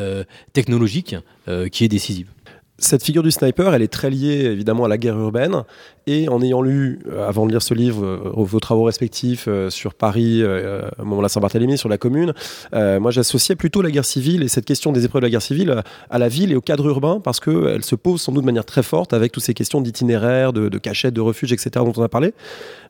[0.53, 1.15] technologique,
[1.71, 2.27] qui est décisive
[2.77, 5.63] cette figure du sniper, elle est très liée évidemment à la guerre urbaine.
[6.07, 9.71] Et en ayant lu, euh, avant de lire ce livre, euh, vos travaux respectifs euh,
[9.71, 12.33] sur Paris, au moment de la Saint-Barthélemy, sur la commune,
[12.73, 15.83] moi j'associais plutôt la guerre civile et cette question des épreuves de la guerre civile
[16.09, 18.65] à la ville et au cadre urbain parce qu'elle se pose sans doute de manière
[18.65, 21.71] très forte avec toutes ces questions d'itinéraire, de, cachettes, de refuge, etc.
[21.75, 22.33] dont on a parlé.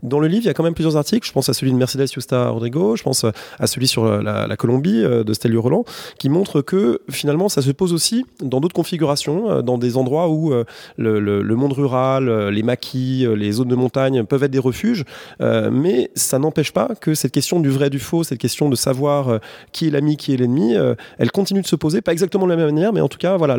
[0.04, 1.26] Dans le livre, il y a quand même plusieurs articles.
[1.26, 3.26] Je pense à celui de Mercedes Justa Rodrigo, je pense
[3.60, 5.86] à celui sur la, Colombie de Stelio Roland,
[6.20, 10.54] qui montre que finalement ça se pose aussi dans d'autres configurations, dans des endroits où
[10.98, 15.04] le monde rural, les maquis, euh, les zones de montagne peuvent être des refuges,
[15.42, 18.76] euh, mais ça n'empêche pas que cette question du vrai du faux, cette question de
[18.76, 19.38] savoir euh,
[19.72, 20.76] qui est l'ami, qui est l'ennemi,
[21.18, 23.38] elle continue de se poser, pas exactement de la même manière, mais en tout cas,
[23.38, 23.58] voilà,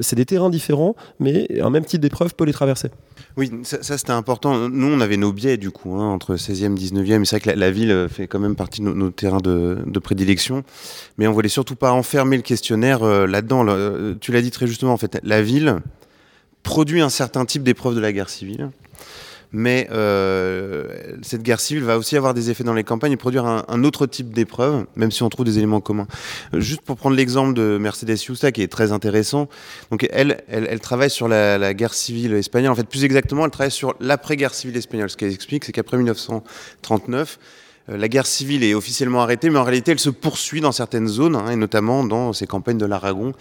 [0.00, 2.90] c'est des terrains différents, mais un même type d'épreuve peut les traverser.
[3.36, 4.68] Oui, ça, c'était important.
[4.68, 7.24] Nous, on avait nos biais du coup, hein, entre 16e, 19e.
[7.24, 10.64] C'est vrai que la, ville fait quand même partie de nos, terrains de, prédilection.
[11.18, 13.66] Mais on voulait surtout pas enfermer le questionnaire là-dedans.
[14.20, 15.76] tu l'as dit très justement, en fait, la ville,
[16.62, 18.70] produit un certain type d'épreuve de la guerre civile.
[19.52, 20.86] Mais euh,
[21.20, 24.06] cette guerre civile va aussi avoir des effets dans les campagnes et produire un, autre
[24.06, 26.06] type d'épreuve, même si on trouve des éléments communs.
[26.54, 29.48] Juste pour prendre l'exemple de Mercedes Justa, qui est très intéressant.
[29.90, 32.72] Donc elle, elle, travaille sur la, guerre civile espagnole.
[32.72, 35.10] En fait, plus exactement, elle travaille sur l'après-guerre civile espagnole.
[35.10, 37.38] Ce qu'elle explique, c'est qu'après 1939,
[37.90, 41.08] euh, la guerre civile est officiellement arrêtée, mais en réalité, elle se poursuit dans certaines
[41.08, 43.34] zones, hein, et notamment dans ces campagnes de l'Aragon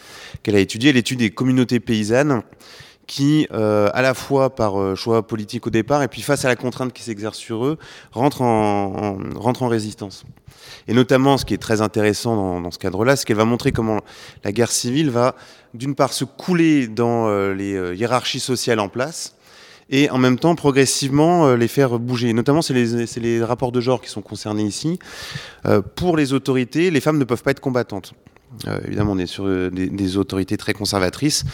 [0.43, 0.89] qu'elle a étudiées.
[0.89, 2.41] Elle étudie des communautés paysannes
[3.12, 6.47] qui, euh, à la fois par euh, choix politique au départ, et puis face à
[6.47, 7.78] la contrainte qui s'exerce sur eux,
[8.14, 10.24] rentrent en, résistance.
[10.88, 13.99] Et notamment, ce qui est très intéressant dans, ce cadre-là, c'est qu'elle va montrer comment
[14.45, 15.36] la guerre civile va,
[15.74, 19.36] d'une part, se couler dans euh, les hiérarchies sociales en place,
[19.89, 22.32] et en même temps progressivement les faire bouger.
[22.32, 24.99] Notamment, c'est les, rapports de genre qui sont concernés ici.
[25.97, 28.14] pour les autorités, les femmes ne peuvent pas être combattantes.
[28.68, 31.45] Euh, évidemment, on est sur euh, des, autorités très conservatrices.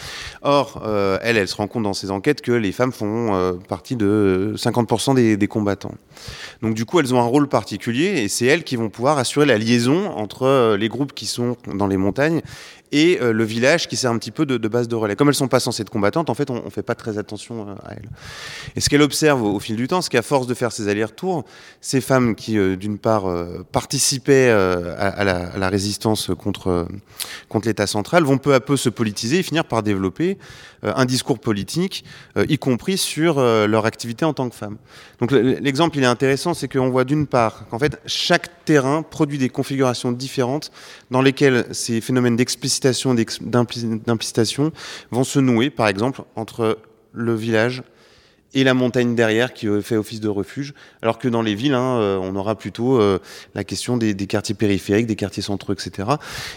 [0.42, 3.96] Or, euh, elle, elle se rend compte dans ses enquêtes que les femmes font partie
[3.96, 5.94] de 50% des, des, combattants.
[6.62, 9.46] Donc, du coup, elles ont un rôle particulier et c'est elles qui vont pouvoir assurer
[9.46, 12.42] la liaison entre les groupes qui sont dans les montagnes
[12.92, 15.16] et le village qui sert un petit peu de, base de relais.
[15.16, 17.68] Comme elles sont pas censées être combattantes, en fait, on, ne fait pas très attention
[17.84, 18.08] à elles.
[18.76, 21.44] Et ce qu'elle observe au, fil du temps, c'est qu'à force de faire ces allers-retours,
[21.80, 23.24] ces femmes qui, d'une part,
[23.72, 26.86] participaient à, la, à, la, résistance contre
[27.48, 30.34] contre l'État central vont peu à peu se politiser et finir par développer euh,
[30.82, 32.04] un discours politique,
[32.36, 34.76] euh, y compris sur euh, leur activité en tant que femme.
[35.20, 39.38] Donc l'exemple il est intéressant, c'est qu'on voit d'une part qu'en fait chaque terrain produit
[39.38, 40.70] des configurations différentes
[41.10, 44.72] dans lesquelles ces phénomènes d'explicitation, d'implicitation
[45.10, 46.78] vont se nouer, par exemple entre
[47.12, 47.82] le village
[48.54, 50.72] et la montagne derrière qui fait office de refuge,
[51.02, 53.18] alors que dans les villes, hein, euh, on aura plutôt euh,
[53.54, 56.08] la question des, quartiers périphériques, des quartiers centraux, etc.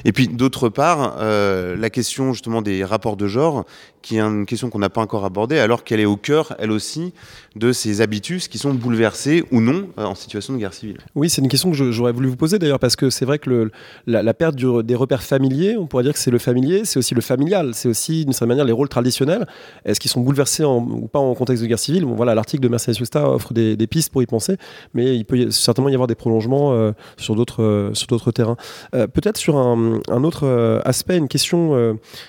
[0.06, 3.66] Et puis d'autre part, euh, la question justement des rapports de genre,
[4.02, 6.72] qui est une question qu'on n'a pas encore abordée, alors qu'elle est au cœur, elle
[6.72, 7.14] aussi,
[7.56, 10.98] de ces habitus qui sont bouleversés ou non en situation de guerre civile.
[11.16, 13.72] Oui, c'est une question que j'aurais voulu vous poser d'ailleurs, parce que c'est vrai que
[14.08, 17.22] la, perte des repères familiers, on pourrait dire que c'est le familier, c'est aussi le
[17.22, 19.48] familial, c'est aussi d'une certaine manière les rôles traditionnels.
[19.86, 22.06] Est-ce qu'ils sont bouleversés ou pas en contexte de guerre civile?
[22.06, 24.56] Voilà, L'article de Mercedes Justa offre des, pistes pour y penser,
[24.94, 28.56] mais il peut certainement y avoir des prolongements euh, sur d'autres euh, terrains.
[28.96, 31.72] Euh, peut-être sur un, autre aspect, une question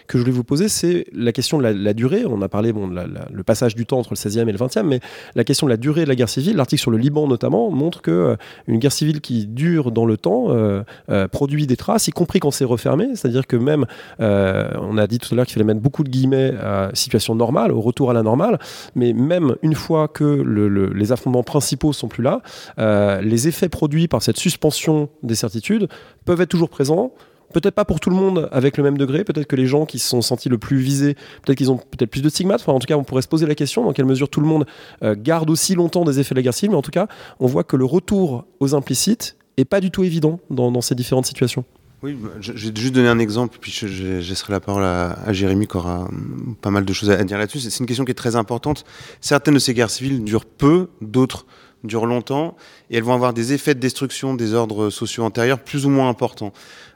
[0.06, 2.24] que je voulais vous poser, c'est la question la, durée.
[2.26, 5.00] On a parlé bon, le passage du temps entre le 16e et le 20e, mais
[5.34, 8.02] la question de la durée de la guerre civile, l'article sur le Liban notamment, montre
[8.02, 8.36] que
[8.66, 10.48] une guerre civile qui dure dans le temps
[11.30, 13.08] produit des traces, y compris quand c'est refermé.
[13.14, 13.86] C'est-à-dire que même,
[14.18, 17.72] on a dit tout à l'heure qu'il fallait mettre beaucoup de guillemets à situation normale,
[17.72, 18.58] au retour à la normale,
[18.94, 20.42] mais même une fois que
[20.94, 22.40] les affrontements principaux sont plus là,
[22.78, 25.88] euh, les effets produits par cette suspension des certitudes
[26.24, 27.12] peuvent être toujours présents.
[27.52, 29.24] Peut-être pas pour tout le monde avec le même degré.
[29.24, 32.10] Peut-être que les gens qui se sont sentis le plus visés, peut-être qu'ils ont peut-être
[32.10, 32.68] plus de stigmates.
[32.68, 34.66] En tout cas, on pourrait se poser la question dans quelle mesure tout le monde
[35.02, 36.70] euh, garde aussi longtemps des effets de la guerre civile.
[36.70, 37.06] Mais en tout cas,
[37.40, 41.26] on voit que le retour aux implicites est pas du tout évident dans ces différentes
[41.26, 41.64] situations.
[42.02, 45.68] Oui, bah, je, vais juste donner un exemple, puis je, je, la parole à, Jérémy
[45.68, 47.60] qui aura hum, pas mal de choses à, dire là-dessus.
[47.60, 48.84] C'est une question qui est très importante.
[49.20, 51.46] Certaines de ces guerres civiles durent peu, d'autres
[51.84, 52.56] durent longtemps
[52.90, 56.08] et elles vont avoir des effets de destruction des ordres sociaux antérieurs plus ou moins
[56.08, 56.52] importants.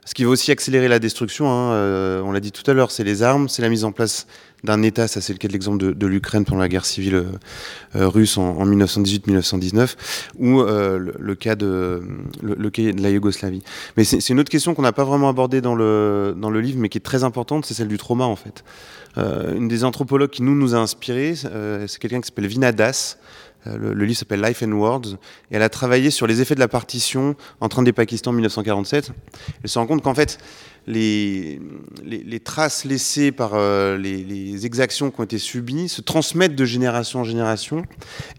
[0.07, 2.93] Ce qui va aussi accélérer la destruction, hein, euh, on l'a dit tout à l'heure,
[2.93, 4.29] c'est les armes, c'est la mise en place
[4.63, 7.25] d'un État, ça c'est le cas de l'exemple de, l'Ukraine pendant la guerre civile euh,
[7.97, 9.97] euh russe en, en 1918-1919,
[10.39, 12.03] ou le, cas de,
[12.41, 13.65] la Yougoslavie.
[13.97, 16.99] Mais c'est une autre question qu'on n'a pas vraiment abordée dans le, livre, mais qui
[16.99, 18.63] est très importante, c'est celle du trauma en fait.
[19.17, 23.46] Une des anthropologues qui nous, nous a inspirés, c'est quelqu'un qui s'appelle Vina Das, euh,
[23.77, 25.17] le, le, livre s'appelle Life and Words,
[25.51, 28.35] et elle a travaillé sur les effets de la partition en train des Pakistan en
[28.35, 29.13] 1947.
[29.63, 30.39] Elle se rend compte qu'en fait,
[30.87, 37.21] les, traces laissées par euh, les, exactions qui ont été subies se transmettent de génération
[37.21, 37.85] en génération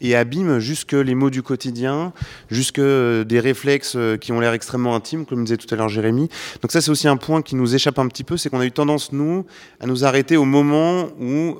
[0.02, 2.14] et abîment jusque les mots du quotidien,
[2.50, 5.90] jusque euh, des réflexes euh, qui ont l'air extrêmement intimes, comme disait tout à l'heure
[5.90, 6.30] Jérémy.
[6.62, 8.66] Donc ça, c'est aussi un point qui nous échappe un petit peu, c'est qu'on a
[8.66, 9.46] eu tendance, nous,
[9.80, 11.58] à nous arrêter au moment où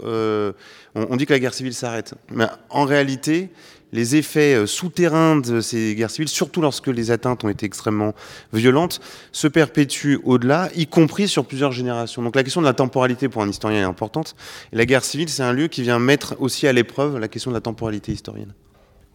[0.96, 2.16] on dit que la guerre civile s'arrête.
[2.32, 3.50] Mais en réalité,
[3.92, 8.14] les effets euh, souterrains de ces guerres civiles, surtout lorsque les atteintes ont été extrêmement
[8.54, 9.00] violentes,
[9.32, 12.22] se perpétuent au-delà, y compris sur plusieurs générations.
[12.22, 14.36] Donc la question de la temporalité pour un historien est importante.
[14.74, 17.52] Et la guerre civile, c'est un lieu qui vient mettre aussi à l'épreuve la question
[17.52, 18.54] de la temporalité historienne.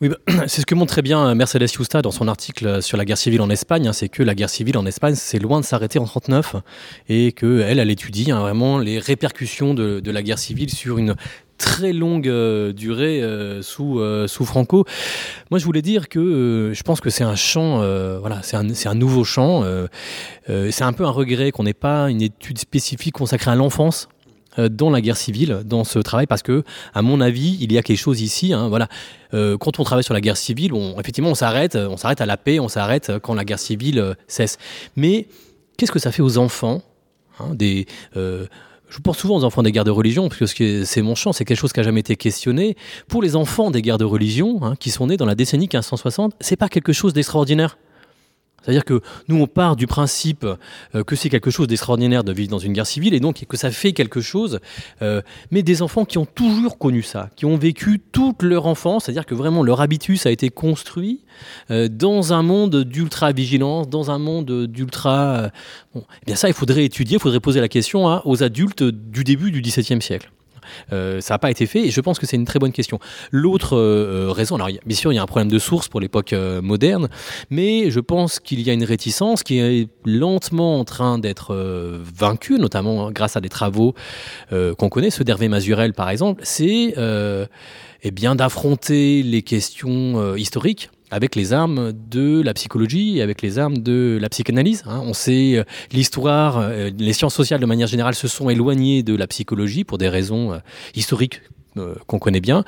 [0.03, 0.11] Oui,
[0.49, 3.19] c'est ce que montre très bien euh, Mercedes Justa dans son article sur la guerre
[3.19, 3.87] civile en Espagne.
[3.87, 6.57] Hein, c'est que la guerre civile en Espagne, c'est loin de s'arrêter en 39
[7.09, 11.15] et qu'elle, elle étudie hein, vraiment les répercussions de, la guerre civile sur une
[11.63, 14.85] très longue euh, durée euh, sous, euh, sous Franco.
[15.51, 17.79] Moi, je voulais dire que je pense que c'est un champ,
[18.19, 19.65] voilà, c'est un, un nouveau champ.
[20.49, 24.09] c'est un peu un regret qu'on n'ait pas une étude spécifique consacrée à l'enfance
[24.59, 27.83] dans la guerre civile, dans ce travail, parce que, à mon avis, il y a
[27.83, 28.53] quelque chose ici.
[28.53, 28.89] Hein, voilà,
[29.33, 32.59] quand on travaille sur la guerre civile, effectivement, on s'arrête, on s'arrête à la paix,
[32.61, 34.59] on s'arrête quand la guerre civile cesse.
[34.97, 35.29] Mais
[35.77, 36.83] qu'est-ce que ça fait aux enfants
[37.39, 37.87] hein, des
[38.93, 41.47] je pense souvent aux enfants des guerres de religion, parce que c'est mon champ, c'est
[41.47, 42.77] quelque chose qui n'a jamais été questionné.
[43.09, 46.35] Pour les enfants des guerres de religion, hein, qui sont nés dans la décennie 1560,
[46.41, 47.79] c'est pas quelque chose d'extraordinaire.
[48.63, 50.47] C'est-à-dire que nous, on part du principe
[50.95, 53.57] euh, que c'est quelque chose d'extraordinaire de vivre dans une guerre civile et donc que
[53.57, 54.61] ça fait quelque chose.
[55.03, 59.05] Euh, mais des enfants qui ont toujours connu ça, qui ont vécu toute leur enfance,
[59.05, 61.21] c'est-à-dire que vraiment leur habitus a été construit
[61.71, 65.51] euh, dans un monde d'ultra-vigilance, dans un monde d'ultra...
[65.95, 68.83] Bon, eh bien ça, il faudrait étudier, il faudrait poser la question hein, aux adultes
[68.83, 70.31] du début du XVIIe siècle.
[70.93, 72.99] Euh, ça n'a pas été fait et je pense que c'est une très bonne question.
[73.31, 76.33] L'autre euh, raison, alors bien sûr il y a un problème de source pour l'époque
[76.33, 77.09] euh, moderne,
[77.51, 81.99] mais je pense qu'il y a une réticence qui est lentement en train d'être euh,
[82.03, 83.95] vaincue, notamment grâce à des travaux
[84.53, 86.95] euh, qu'on connaît, ceux d'Hervé Mazurel par exemple, c'est
[88.05, 93.79] eh bien d'affronter les questions historiques avec les armes de la psychologie avec les armes
[93.79, 94.83] de la psychanalyse.
[94.87, 95.03] Hein.
[95.05, 99.15] On sait euh, l'histoire, euh, les sciences sociales de manière générale se sont éloignées de
[99.15, 100.59] la psychologie pour des raisons euh,
[100.95, 101.43] historiques
[102.07, 102.65] qu'on connaît bien.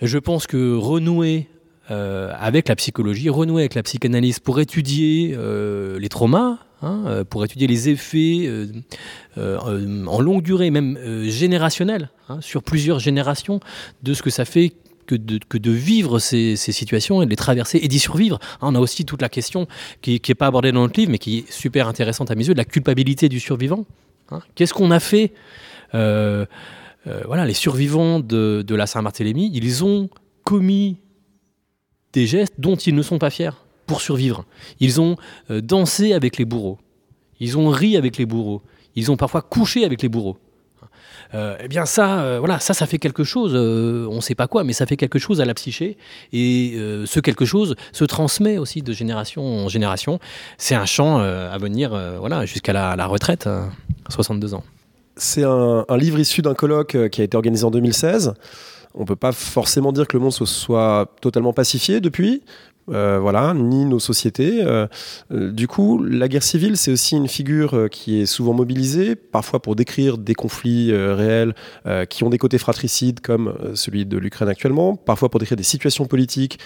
[0.00, 1.48] Je pense que renouer
[1.88, 5.36] avec la psychologie, renouer avec la psychanalyse pour étudier
[5.98, 8.50] les traumas, hein, pour étudier les effets
[9.36, 10.98] en longue durée, même
[11.28, 13.60] générationnels, hein, sur plusieurs générations,
[14.02, 14.72] de ce que ça fait
[15.06, 18.38] que de, vivre ces, ces, situations et de les traverser et d'y survivre.
[18.60, 19.66] Hein, on a aussi toute la question
[20.02, 22.54] qui n'est pas abordée dans notre livre, mais qui est super intéressante à mes yeux,
[22.54, 23.86] de la culpabilité du survivant.
[24.30, 24.40] Hein.
[24.54, 25.32] Qu'est-ce qu'on a fait
[25.94, 26.46] euh,
[27.06, 30.10] euh, Voilà, les survivants de, de la Saint-Barthélemy, ils ont
[30.44, 30.98] commis
[32.12, 33.50] des gestes dont ils ne sont pas fiers
[33.86, 34.44] pour survivre.
[34.80, 35.16] Ils ont
[35.50, 36.78] euh, dansé avec les bourreaux.
[37.40, 38.62] Ils ont ri avec les bourreaux.
[38.94, 40.38] Ils ont parfois couché avec les bourreaux.
[41.34, 43.52] Euh, eh bien ça, euh, voilà, ça, ça fait quelque chose.
[43.54, 45.96] Euh, on ne sait pas quoi, mais ça fait quelque chose à la psyché.
[46.32, 50.18] Et ce quelque chose se transmet aussi de génération en génération.
[50.58, 53.48] C'est un champ à venir, voilà, jusqu'à la, retraite,
[54.08, 54.64] 62 ans.
[55.16, 58.34] C'est un, un, livre issu d'un colloque qui a été organisé en 2016.
[58.94, 62.42] On ne peut pas forcément dire que le monde se soit totalement pacifié depuis,
[62.88, 64.62] euh, voilà, ni nos sociétés.
[64.62, 64.86] Euh,
[65.32, 69.60] euh, du coup, la guerre civile, c'est aussi une figure qui est souvent mobilisée, parfois
[69.60, 71.54] pour décrire des conflits réels
[72.08, 76.06] qui ont des côtés fratricides, comme celui de l'Ukraine actuellement, parfois pour décrire des situations
[76.06, 76.58] politiques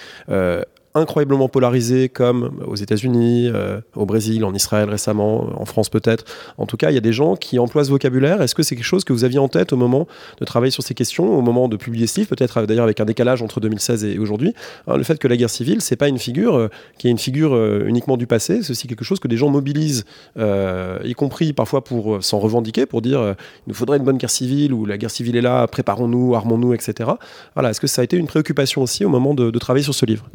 [0.95, 6.25] incroyablement polarisés comme aux États-Unis, euh, au Brésil, en Israël récemment, en France peut-être.
[6.59, 8.43] En tout cas, il y a des gens qui emploient ce vocabulaire.
[8.43, 10.07] Est-ce que c'est quelque chose que vous aviez en tête au moment
[10.39, 13.05] de travailler sur ces questions, au moment de publier ce livre, peut-être d'ailleurs avec un
[13.05, 14.55] décalage entre 2016 et aujourd'hui
[14.87, 16.69] hein, Le fait que la guerre civile, c'est pas une figure euh,
[16.99, 19.49] qui est une figure euh, uniquement du passé, c'est aussi quelque chose que des gens
[19.49, 20.05] mobilisent,
[20.39, 23.35] euh, y compris parfois pour euh, s'en revendiquer, pour dire euh,
[23.67, 26.75] il nous faudrait une bonne guerre civile ou la guerre civile est là, préparons-nous, armons-nous,
[26.75, 27.11] etc.
[27.55, 30.07] Voilà, est-ce que ça a été une préoccupation aussi au moment de travailler sur ce
[30.07, 30.29] livre?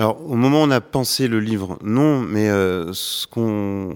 [0.00, 3.94] Alors, au moment où on a pensé le livre, non, mais euh, ce, qu'on,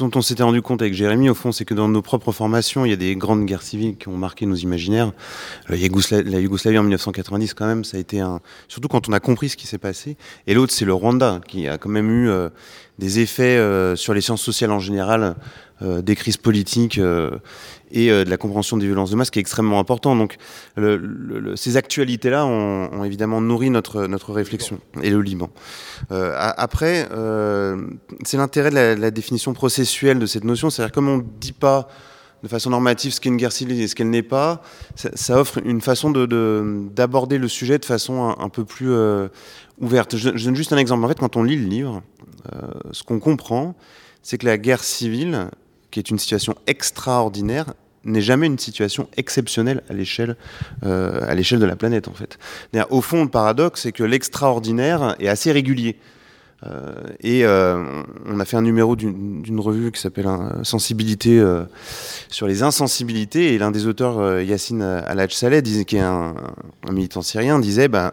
[0.00, 2.84] dont on s'était rendu compte avec Jérémy, au fond, c'est que dans nos propres formations,
[2.84, 5.12] il y a des grandes guerres civiles qui ont marqué nos imaginaires.
[5.70, 8.40] Euh, la Yougoslavie en 1990, quand même, ça a été un.
[8.66, 10.16] Surtout quand on a compris ce qui s'est passé.
[10.48, 12.48] Et l'autre, c'est le Rwanda, qui a quand même eu euh,
[12.98, 13.62] des effets
[13.94, 15.36] sur les sciences sociales en général,
[15.80, 17.00] des crises politiques
[17.90, 20.16] et euh, de la compréhension des violences de masse qui est extrêmement important.
[20.16, 20.36] Donc
[20.76, 25.50] le, ces actualités-là ont, ont, évidemment nourri notre, notre réflexion, et le Liban.
[26.10, 27.88] Euh, après, euh,
[28.24, 31.52] c'est l'intérêt de la, la, définition processuelle de cette notion, c'est-à-dire comme on ne dit
[31.52, 31.88] pas
[32.42, 34.62] de façon normative ce qu'est une guerre civile et ce qu'elle n'est pas,
[34.94, 38.92] ça, ça, offre une façon d'aborder de, le sujet de façon un, un peu plus
[38.92, 39.28] euh,
[39.80, 40.16] ouverte.
[40.16, 41.04] Je, je, donne juste un exemple.
[41.04, 42.02] En fait, quand on lit le livre,
[42.92, 43.74] ce qu'on comprend,
[44.22, 45.50] c'est que la guerre civile,
[45.90, 47.74] qui est une situation extraordinaire,
[48.04, 50.36] n'est jamais une situation exceptionnelle à l'échelle
[50.84, 52.38] euh, à l'échelle de la planète en fait.
[52.90, 55.96] Au fond, le paradoxe, c'est que l'extraordinaire est assez régulier.
[56.66, 60.26] Euh, et euh, on a fait un numéro d'une revue qui s'appelle
[60.64, 61.64] Sensibilité euh,
[62.28, 63.54] sur les insensibilités.
[63.54, 66.34] Et l'un des auteurs, Yassine Saleh, qui est un,
[66.88, 68.12] un, militant syrien, disait ben,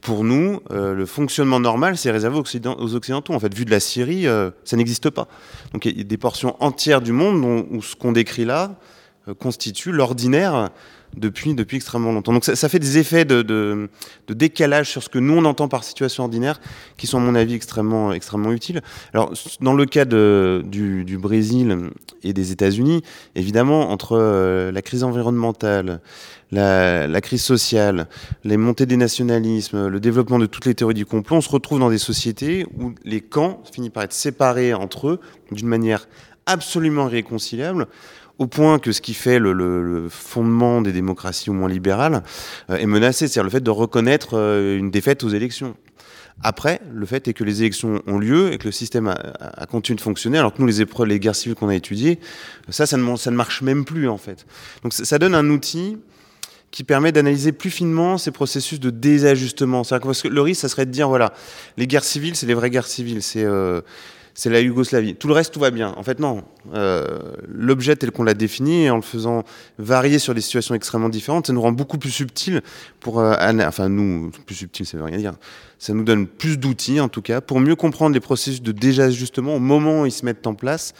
[0.00, 3.34] pour nous, euh, le fonctionnement normal, c'est réservé aux, Occident aux, Occidentaux.
[3.34, 5.28] En fait, vu de la Syrie, euh, ça n'existe pas.
[5.72, 8.76] Donc il y a des portions entières du monde dont, où ce qu'on décrit là
[9.28, 10.70] euh, constitue l'ordinaire
[11.16, 12.32] depuis, depuis extrêmement longtemps.
[12.32, 13.88] Donc ça, fait des effets de,
[14.28, 16.60] décalage sur ce que nous on entend par situation ordinaire
[16.96, 18.80] qui sont à mon avis extrêmement, extrêmement utiles.
[19.12, 21.90] Alors dans le cas du Brésil
[22.22, 23.02] et des États-Unis,
[23.34, 26.00] évidemment entre euh, la crise environnementale,
[26.52, 28.08] la, la, crise sociale,
[28.44, 31.78] les montées des nationalismes, le développement de toutes les théories du complot, on se retrouve
[31.78, 35.20] dans des sociétés où les camps finissent par être séparés entre eux
[35.52, 36.06] d'une manière
[36.46, 37.86] absolument irréconciliable
[38.40, 42.22] au point que ce qui fait le, fondement des démocraties au moins libérales
[42.70, 45.76] euh, est menacé, c'est-à-dire le fait de reconnaître euh, une défaite aux élections.
[46.42, 49.96] Après, le fait est que les élections ont lieu et que le système a, continué
[49.96, 52.18] de fonctionner, alors que nous, les épreuves, les guerres civiles qu'on a étudiées,
[52.70, 54.46] ça, ça ne, ça ne marche même plus, en fait.
[54.82, 55.98] Donc ça donne un outil
[56.70, 59.82] qui permet d'analyser plus finement ces processus de désajustement.
[59.84, 61.34] Parce que le risque, ça serait de dire, voilà,
[61.76, 63.44] les guerres civiles, c'est les vraies guerres civiles, c'est...
[63.44, 63.82] Euh,
[64.34, 65.14] c'est la Yougoslavie.
[65.14, 65.94] Tout le reste, tout va bien.
[65.96, 66.44] En fait, non.
[66.74, 67.18] Euh,
[67.48, 69.44] L'objet tel qu'on l'a défini, en le faisant
[69.78, 72.62] varier sur des situations extrêmement différentes, ça nous rend beaucoup plus subtil
[73.00, 73.20] pour...
[73.20, 73.34] Euh,
[73.66, 75.34] enfin, nous, plus subtil, ça veut rien dire.
[75.78, 79.56] Ça nous donne plus d'outils, en tout cas, pour mieux comprendre les processus de désajustement
[79.56, 80.92] au moment où ils se mettent en place,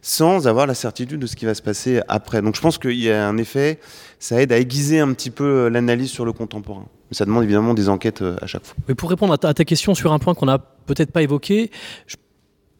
[0.00, 2.40] sans avoir la certitude de ce qui va se passer après.
[2.40, 3.78] Donc je pense qu'il y a un effet,
[4.18, 6.86] ça aide à aiguiser un petit peu euh, l'analyse sur le contemporain.
[7.10, 8.74] Mais ça demande évidemment des enquêtes à chaque fois.
[8.88, 11.70] Mais pour répondre à ta, question sur un point qu'on n'a peut-être pas évoqué,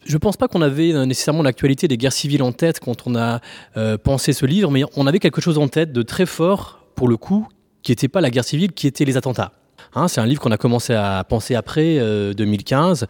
[0.05, 3.41] je pense pas qu'on avait nécessairement l'actualité des guerres civiles en tête quand on a
[3.77, 7.09] euh, pensé ce livre, mais on avait quelque chose en tête de très fort, pour
[7.09, 7.47] le coup,
[7.83, 9.53] qui n'était pas la guerre civile, qui était les attentats.
[9.95, 13.07] Hein, c'est un livre qu'on a commencé à penser après euh, 2015.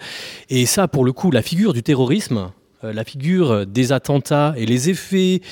[0.49, 2.51] Et ça, pour le coup, la figure du terrorisme,
[2.85, 5.43] euh, la figure des attentats et les effets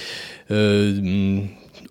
[0.51, 1.41] euh,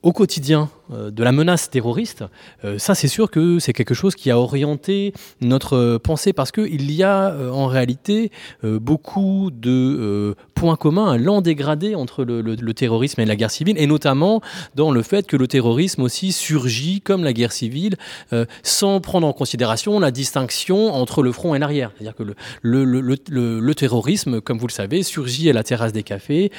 [0.04, 2.24] au quotidien euh, de la menace terroriste,
[2.64, 6.52] euh, ça c'est sûr que c'est quelque chose qui a orienté notre euh, pensée parce
[6.52, 8.32] qu'il y a en réalité
[8.64, 13.88] beaucoup de points communs, un lent dégradé entre le, terrorisme et la guerre civile, et
[13.88, 14.42] notamment
[14.76, 17.96] dans le fait que le terrorisme aussi surgit comme la guerre civile
[18.64, 21.92] sans prendre en considération la distinction entre le front et l'arrière.
[21.96, 22.24] C'est-à-dire que
[22.62, 26.52] le, le, terrorisme, comme vous le savez, surgit à la terrasse des cafés,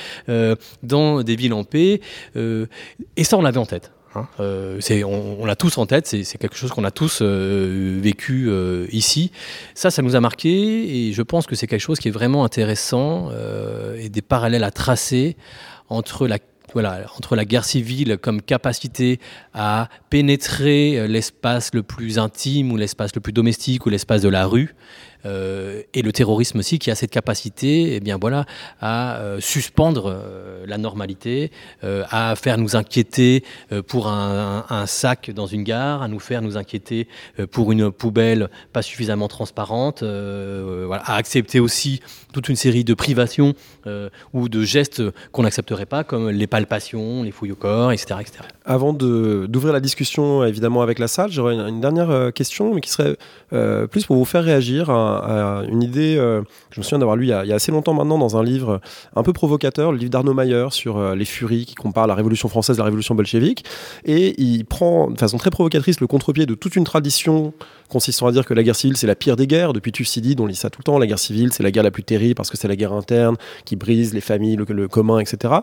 [0.82, 2.00] dans des villes en paix,
[2.36, 3.90] et ça on l'avait en tête.
[4.16, 8.46] Hein, euh, on, l'a tous en tête, c'est quelque chose qu'on a tous euh, vécu
[8.48, 9.30] euh, ici.
[9.74, 12.44] Ça, ça nous a marqué et je pense que c'est quelque chose qui est vraiment
[12.44, 13.30] intéressant
[13.96, 15.36] et des parallèles à tracer
[15.88, 16.38] entre la,
[16.72, 19.20] voilà, entre la guerre civile comme capacité
[19.54, 24.46] à pénétrer l'espace le plus intime ou l'espace le plus domestique ou l'espace de la
[24.46, 24.74] rue
[25.24, 28.46] et le terrorisme aussi qui a cette capacité eh bien voilà
[28.80, 31.50] à euh, suspendre euh, la normalité
[31.84, 36.42] euh, à faire nous inquiéter euh, pour un, sac dans une gare à nous faire
[36.42, 37.08] nous inquiéter
[37.38, 42.00] euh, pour une poubelle pas suffisamment transparente à accepter aussi
[42.32, 43.54] toute une série de privations
[44.32, 45.02] ou de gestes
[45.32, 48.38] qu'on n'accepterait pas comme les palpations les fouilles au corps etc, etc.
[48.64, 53.16] avant d'ouvrir la discussion évidemment avec la salle j'aurais une, dernière question mais qui serait
[53.90, 57.26] plus pour vous faire réagir à une idée euh, que je me souviens d'avoir lu
[57.26, 58.80] il y, a, assez longtemps maintenant dans un livre
[59.16, 62.48] un peu provocateur, le livre d'Arnaud Mayer sur euh, les furies qui compare la Révolution
[62.48, 63.64] française à la Révolution bolchevique.
[64.04, 67.52] Et il prend de façon très provocatrice le contre-pied de toute une tradition
[67.88, 69.72] consistant à dire que la guerre civile c'est la pire des guerres.
[69.72, 70.98] Depuis Thucydide, on lit ça tout le temps.
[70.98, 73.36] La guerre civile c'est la guerre la plus terrible parce que c'est la guerre interne
[73.64, 75.54] qui brise les familles, le, commun, etc.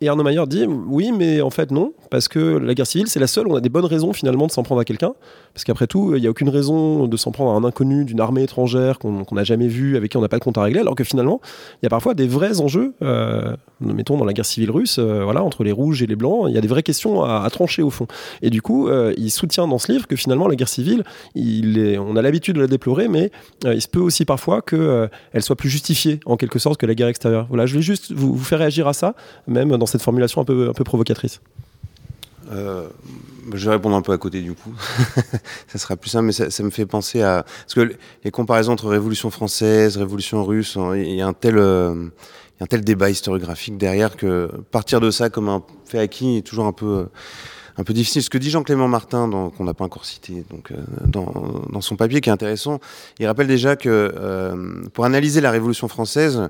[0.00, 3.20] Et Arnaud Mayer dit oui, mais en fait non, parce que la guerre civile c'est
[3.20, 5.14] la seule on a des bonnes raisons finalement de s'en prendre à quelqu'un.
[5.52, 8.20] Parce qu'après tout, il n'y a aucune raison de s'en prendre à un inconnu d'une
[8.20, 10.80] armée étrangère qu'on n'a jamais vus, avec qui on n'a pas de compte à régler,
[10.80, 11.40] alors que finalement,
[11.82, 15.24] il y a parfois des vrais enjeux, euh, mettons dans la guerre civile russe, euh,
[15.24, 17.82] voilà, entre les rouges et les blancs, il y a des vraies questions à, trancher
[17.82, 18.06] au fond.
[18.42, 21.98] Et du coup, il soutient dans ce livre que finalement la guerre civile, il est,
[21.98, 23.30] on a l'habitude de la déplorer, mais
[23.64, 27.08] il se peut aussi parfois qu'elle soit plus justifiée en quelque sorte que la guerre
[27.08, 27.46] extérieure.
[27.48, 29.14] Voilà, je voulais juste vous, vous faire réagir à ça,
[29.46, 31.40] même dans cette formulation un peu, un peu provocatrice.
[32.52, 32.88] Euh,
[33.52, 34.72] je vais répondre un peu à côté du coup.
[35.68, 38.88] ça sera plus simple, mais ça, me fait penser à parce que les comparaisons entre
[38.88, 42.08] Révolution française, Révolution russe, hein, il y a un tel euh,
[42.60, 46.66] un tel débat historiographique derrière que partir de ça comme un fait acquis est toujours
[46.66, 47.08] un peu
[47.76, 48.22] un peu difficile.
[48.22, 52.20] Ce que dit Jean-Clément Martin, qu'on n'a pas encore cité donc, euh, dans, son papier,
[52.20, 52.80] qui est intéressant,
[53.18, 54.54] il rappelle déjà que
[54.92, 56.48] pour analyser la Révolution française,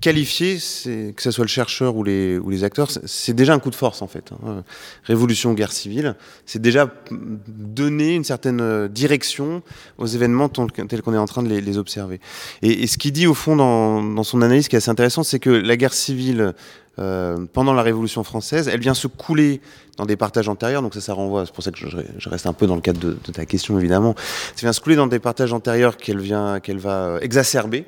[0.00, 3.70] qualifier, que ce soit le chercheur ou les, ou les acteurs, c'est déjà un coup
[3.70, 4.30] de force en fait.
[4.46, 4.62] Hein.
[5.04, 6.14] Révolution, guerre civile,
[6.46, 9.62] c'est déjà donner une certaine euh, direction
[9.98, 12.20] aux événements tels qu'on est en train de les, observer.
[12.62, 15.38] Et, ce qu'il dit au fond dans, dans, son analyse qui est assez intéressant, c'est
[15.38, 16.54] que la guerre civile
[16.98, 19.60] euh, pendant la Révolution française, elle vient se couler
[19.96, 22.52] dans des partages antérieurs, donc ça, ça renvoie, c'est pour ça que je, reste un
[22.52, 24.14] peu dans le cadre de, ta question évidemment,
[24.54, 27.84] ça vient se couler dans des partages antérieurs qu'elle vient, qu'elle va euh, exacerber,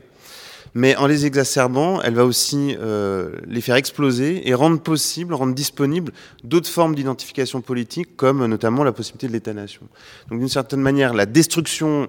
[0.74, 5.54] mais en les exacerbant, elle va aussi euh, les faire exploser et rendre possible, rendre
[5.54, 6.12] disponible
[6.44, 9.82] d'autres formes d'identification politique, comme notamment la possibilité de l'État-nation.
[10.30, 12.08] Donc d'une certaine manière, la destruction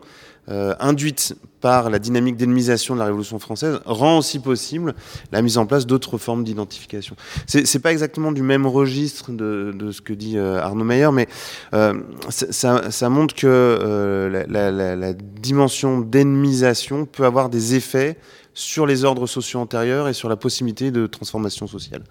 [0.49, 4.95] euh, induite par la dynamique d'ennemisation de la Révolution française rend aussi possible
[5.31, 7.15] la mise en place d'autres formes d'identification.
[7.45, 11.27] C'est pas exactement du même registre de, ce que dit euh, Arnaud Meyer, mais
[11.75, 11.93] euh,
[12.29, 18.17] ça, montre que la, dimension d'ennemisation peut avoir des effets
[18.55, 22.01] sur les ordres sociaux antérieurs et sur la possibilité de transformation sociale.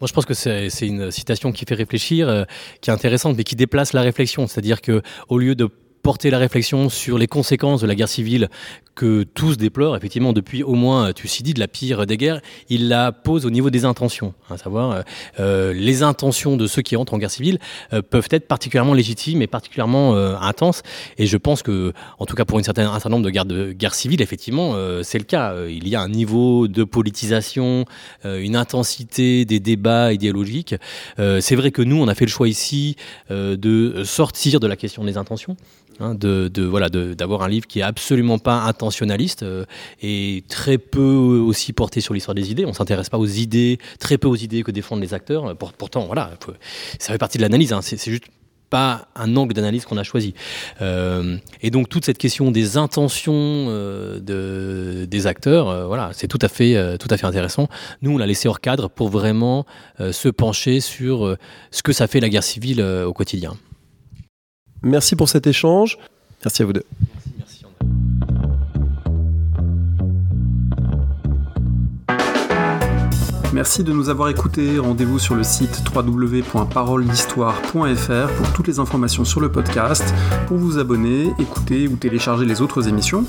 [0.00, 2.46] Moi, je pense que c'est une citation qui fait réfléchir,
[2.80, 4.46] qui est intéressante, mais qui déplace la réflexion.
[4.46, 5.68] C'est-à-dire que, au lieu de
[6.04, 8.50] porter la réflexion sur les conséquences de la guerre civile
[8.94, 13.46] que tous déplorent, effectivement, depuis au moins Thucydide, la pire des guerres, il la pose
[13.46, 15.02] au niveau des intentions, à savoir euh,
[15.40, 17.58] euh, les intentions de ceux qui entrent en guerre civile
[17.94, 20.82] euh, peuvent être particulièrement légitimes et particulièrement intenses.
[21.16, 23.46] Et je pense que, en tout cas pour une certaine, un certain nombre de guerres,
[23.46, 25.54] de guerres civiles, effectivement, c'est le cas.
[25.66, 27.86] Il y a un niveau de politisation,
[28.24, 30.74] une intensité des débats idéologiques.
[31.16, 32.96] c'est vrai que nous, on a fait le choix ici
[33.30, 35.56] de sortir de la question des intentions.
[36.00, 39.64] Hein, de, de, voilà d'avoir un livre qui est absolument pas intentionnaliste euh,
[40.02, 42.64] et très peu aussi porté sur l'histoire des idées.
[42.64, 45.56] On s'intéresse pas aux idées, très peu aux idées que défendent les acteurs.
[45.56, 46.32] pourtant, voilà,
[46.98, 47.72] ça fait partie de l'analyse.
[47.72, 48.24] Hein, c'est juste
[48.70, 50.34] pas un angle d'analyse qu'on a choisi.
[50.82, 56.40] Euh, et donc toute cette question des intentions euh, de, des acteurs, voilà, c'est tout
[56.40, 57.68] à fait tout à fait intéressant.
[58.02, 59.64] Nous, on l'a laissé hors cadre pour vraiment
[60.00, 61.36] se pencher sur
[61.70, 63.54] ce que ça fait la guerre civile au quotidien.
[64.84, 65.98] Merci pour cet échange.
[66.44, 66.84] Merci à vous deux.
[73.54, 74.80] Merci, de nous avoir écoutés.
[74.80, 80.12] Rendez-vous sur le site www.paroledhistoire.fr pour toutes les informations sur le podcast,
[80.48, 83.24] pour vous abonner, écouter ou télécharger les autres émissions.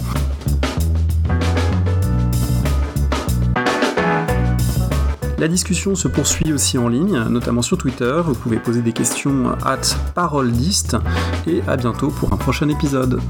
[5.45, 8.19] La discussion se poursuit aussi en ligne, notamment sur Twitter.
[8.25, 9.77] Vous pouvez poser des questions at
[10.15, 10.97] parolediste
[11.45, 13.21] et à bientôt pour un prochain épisode.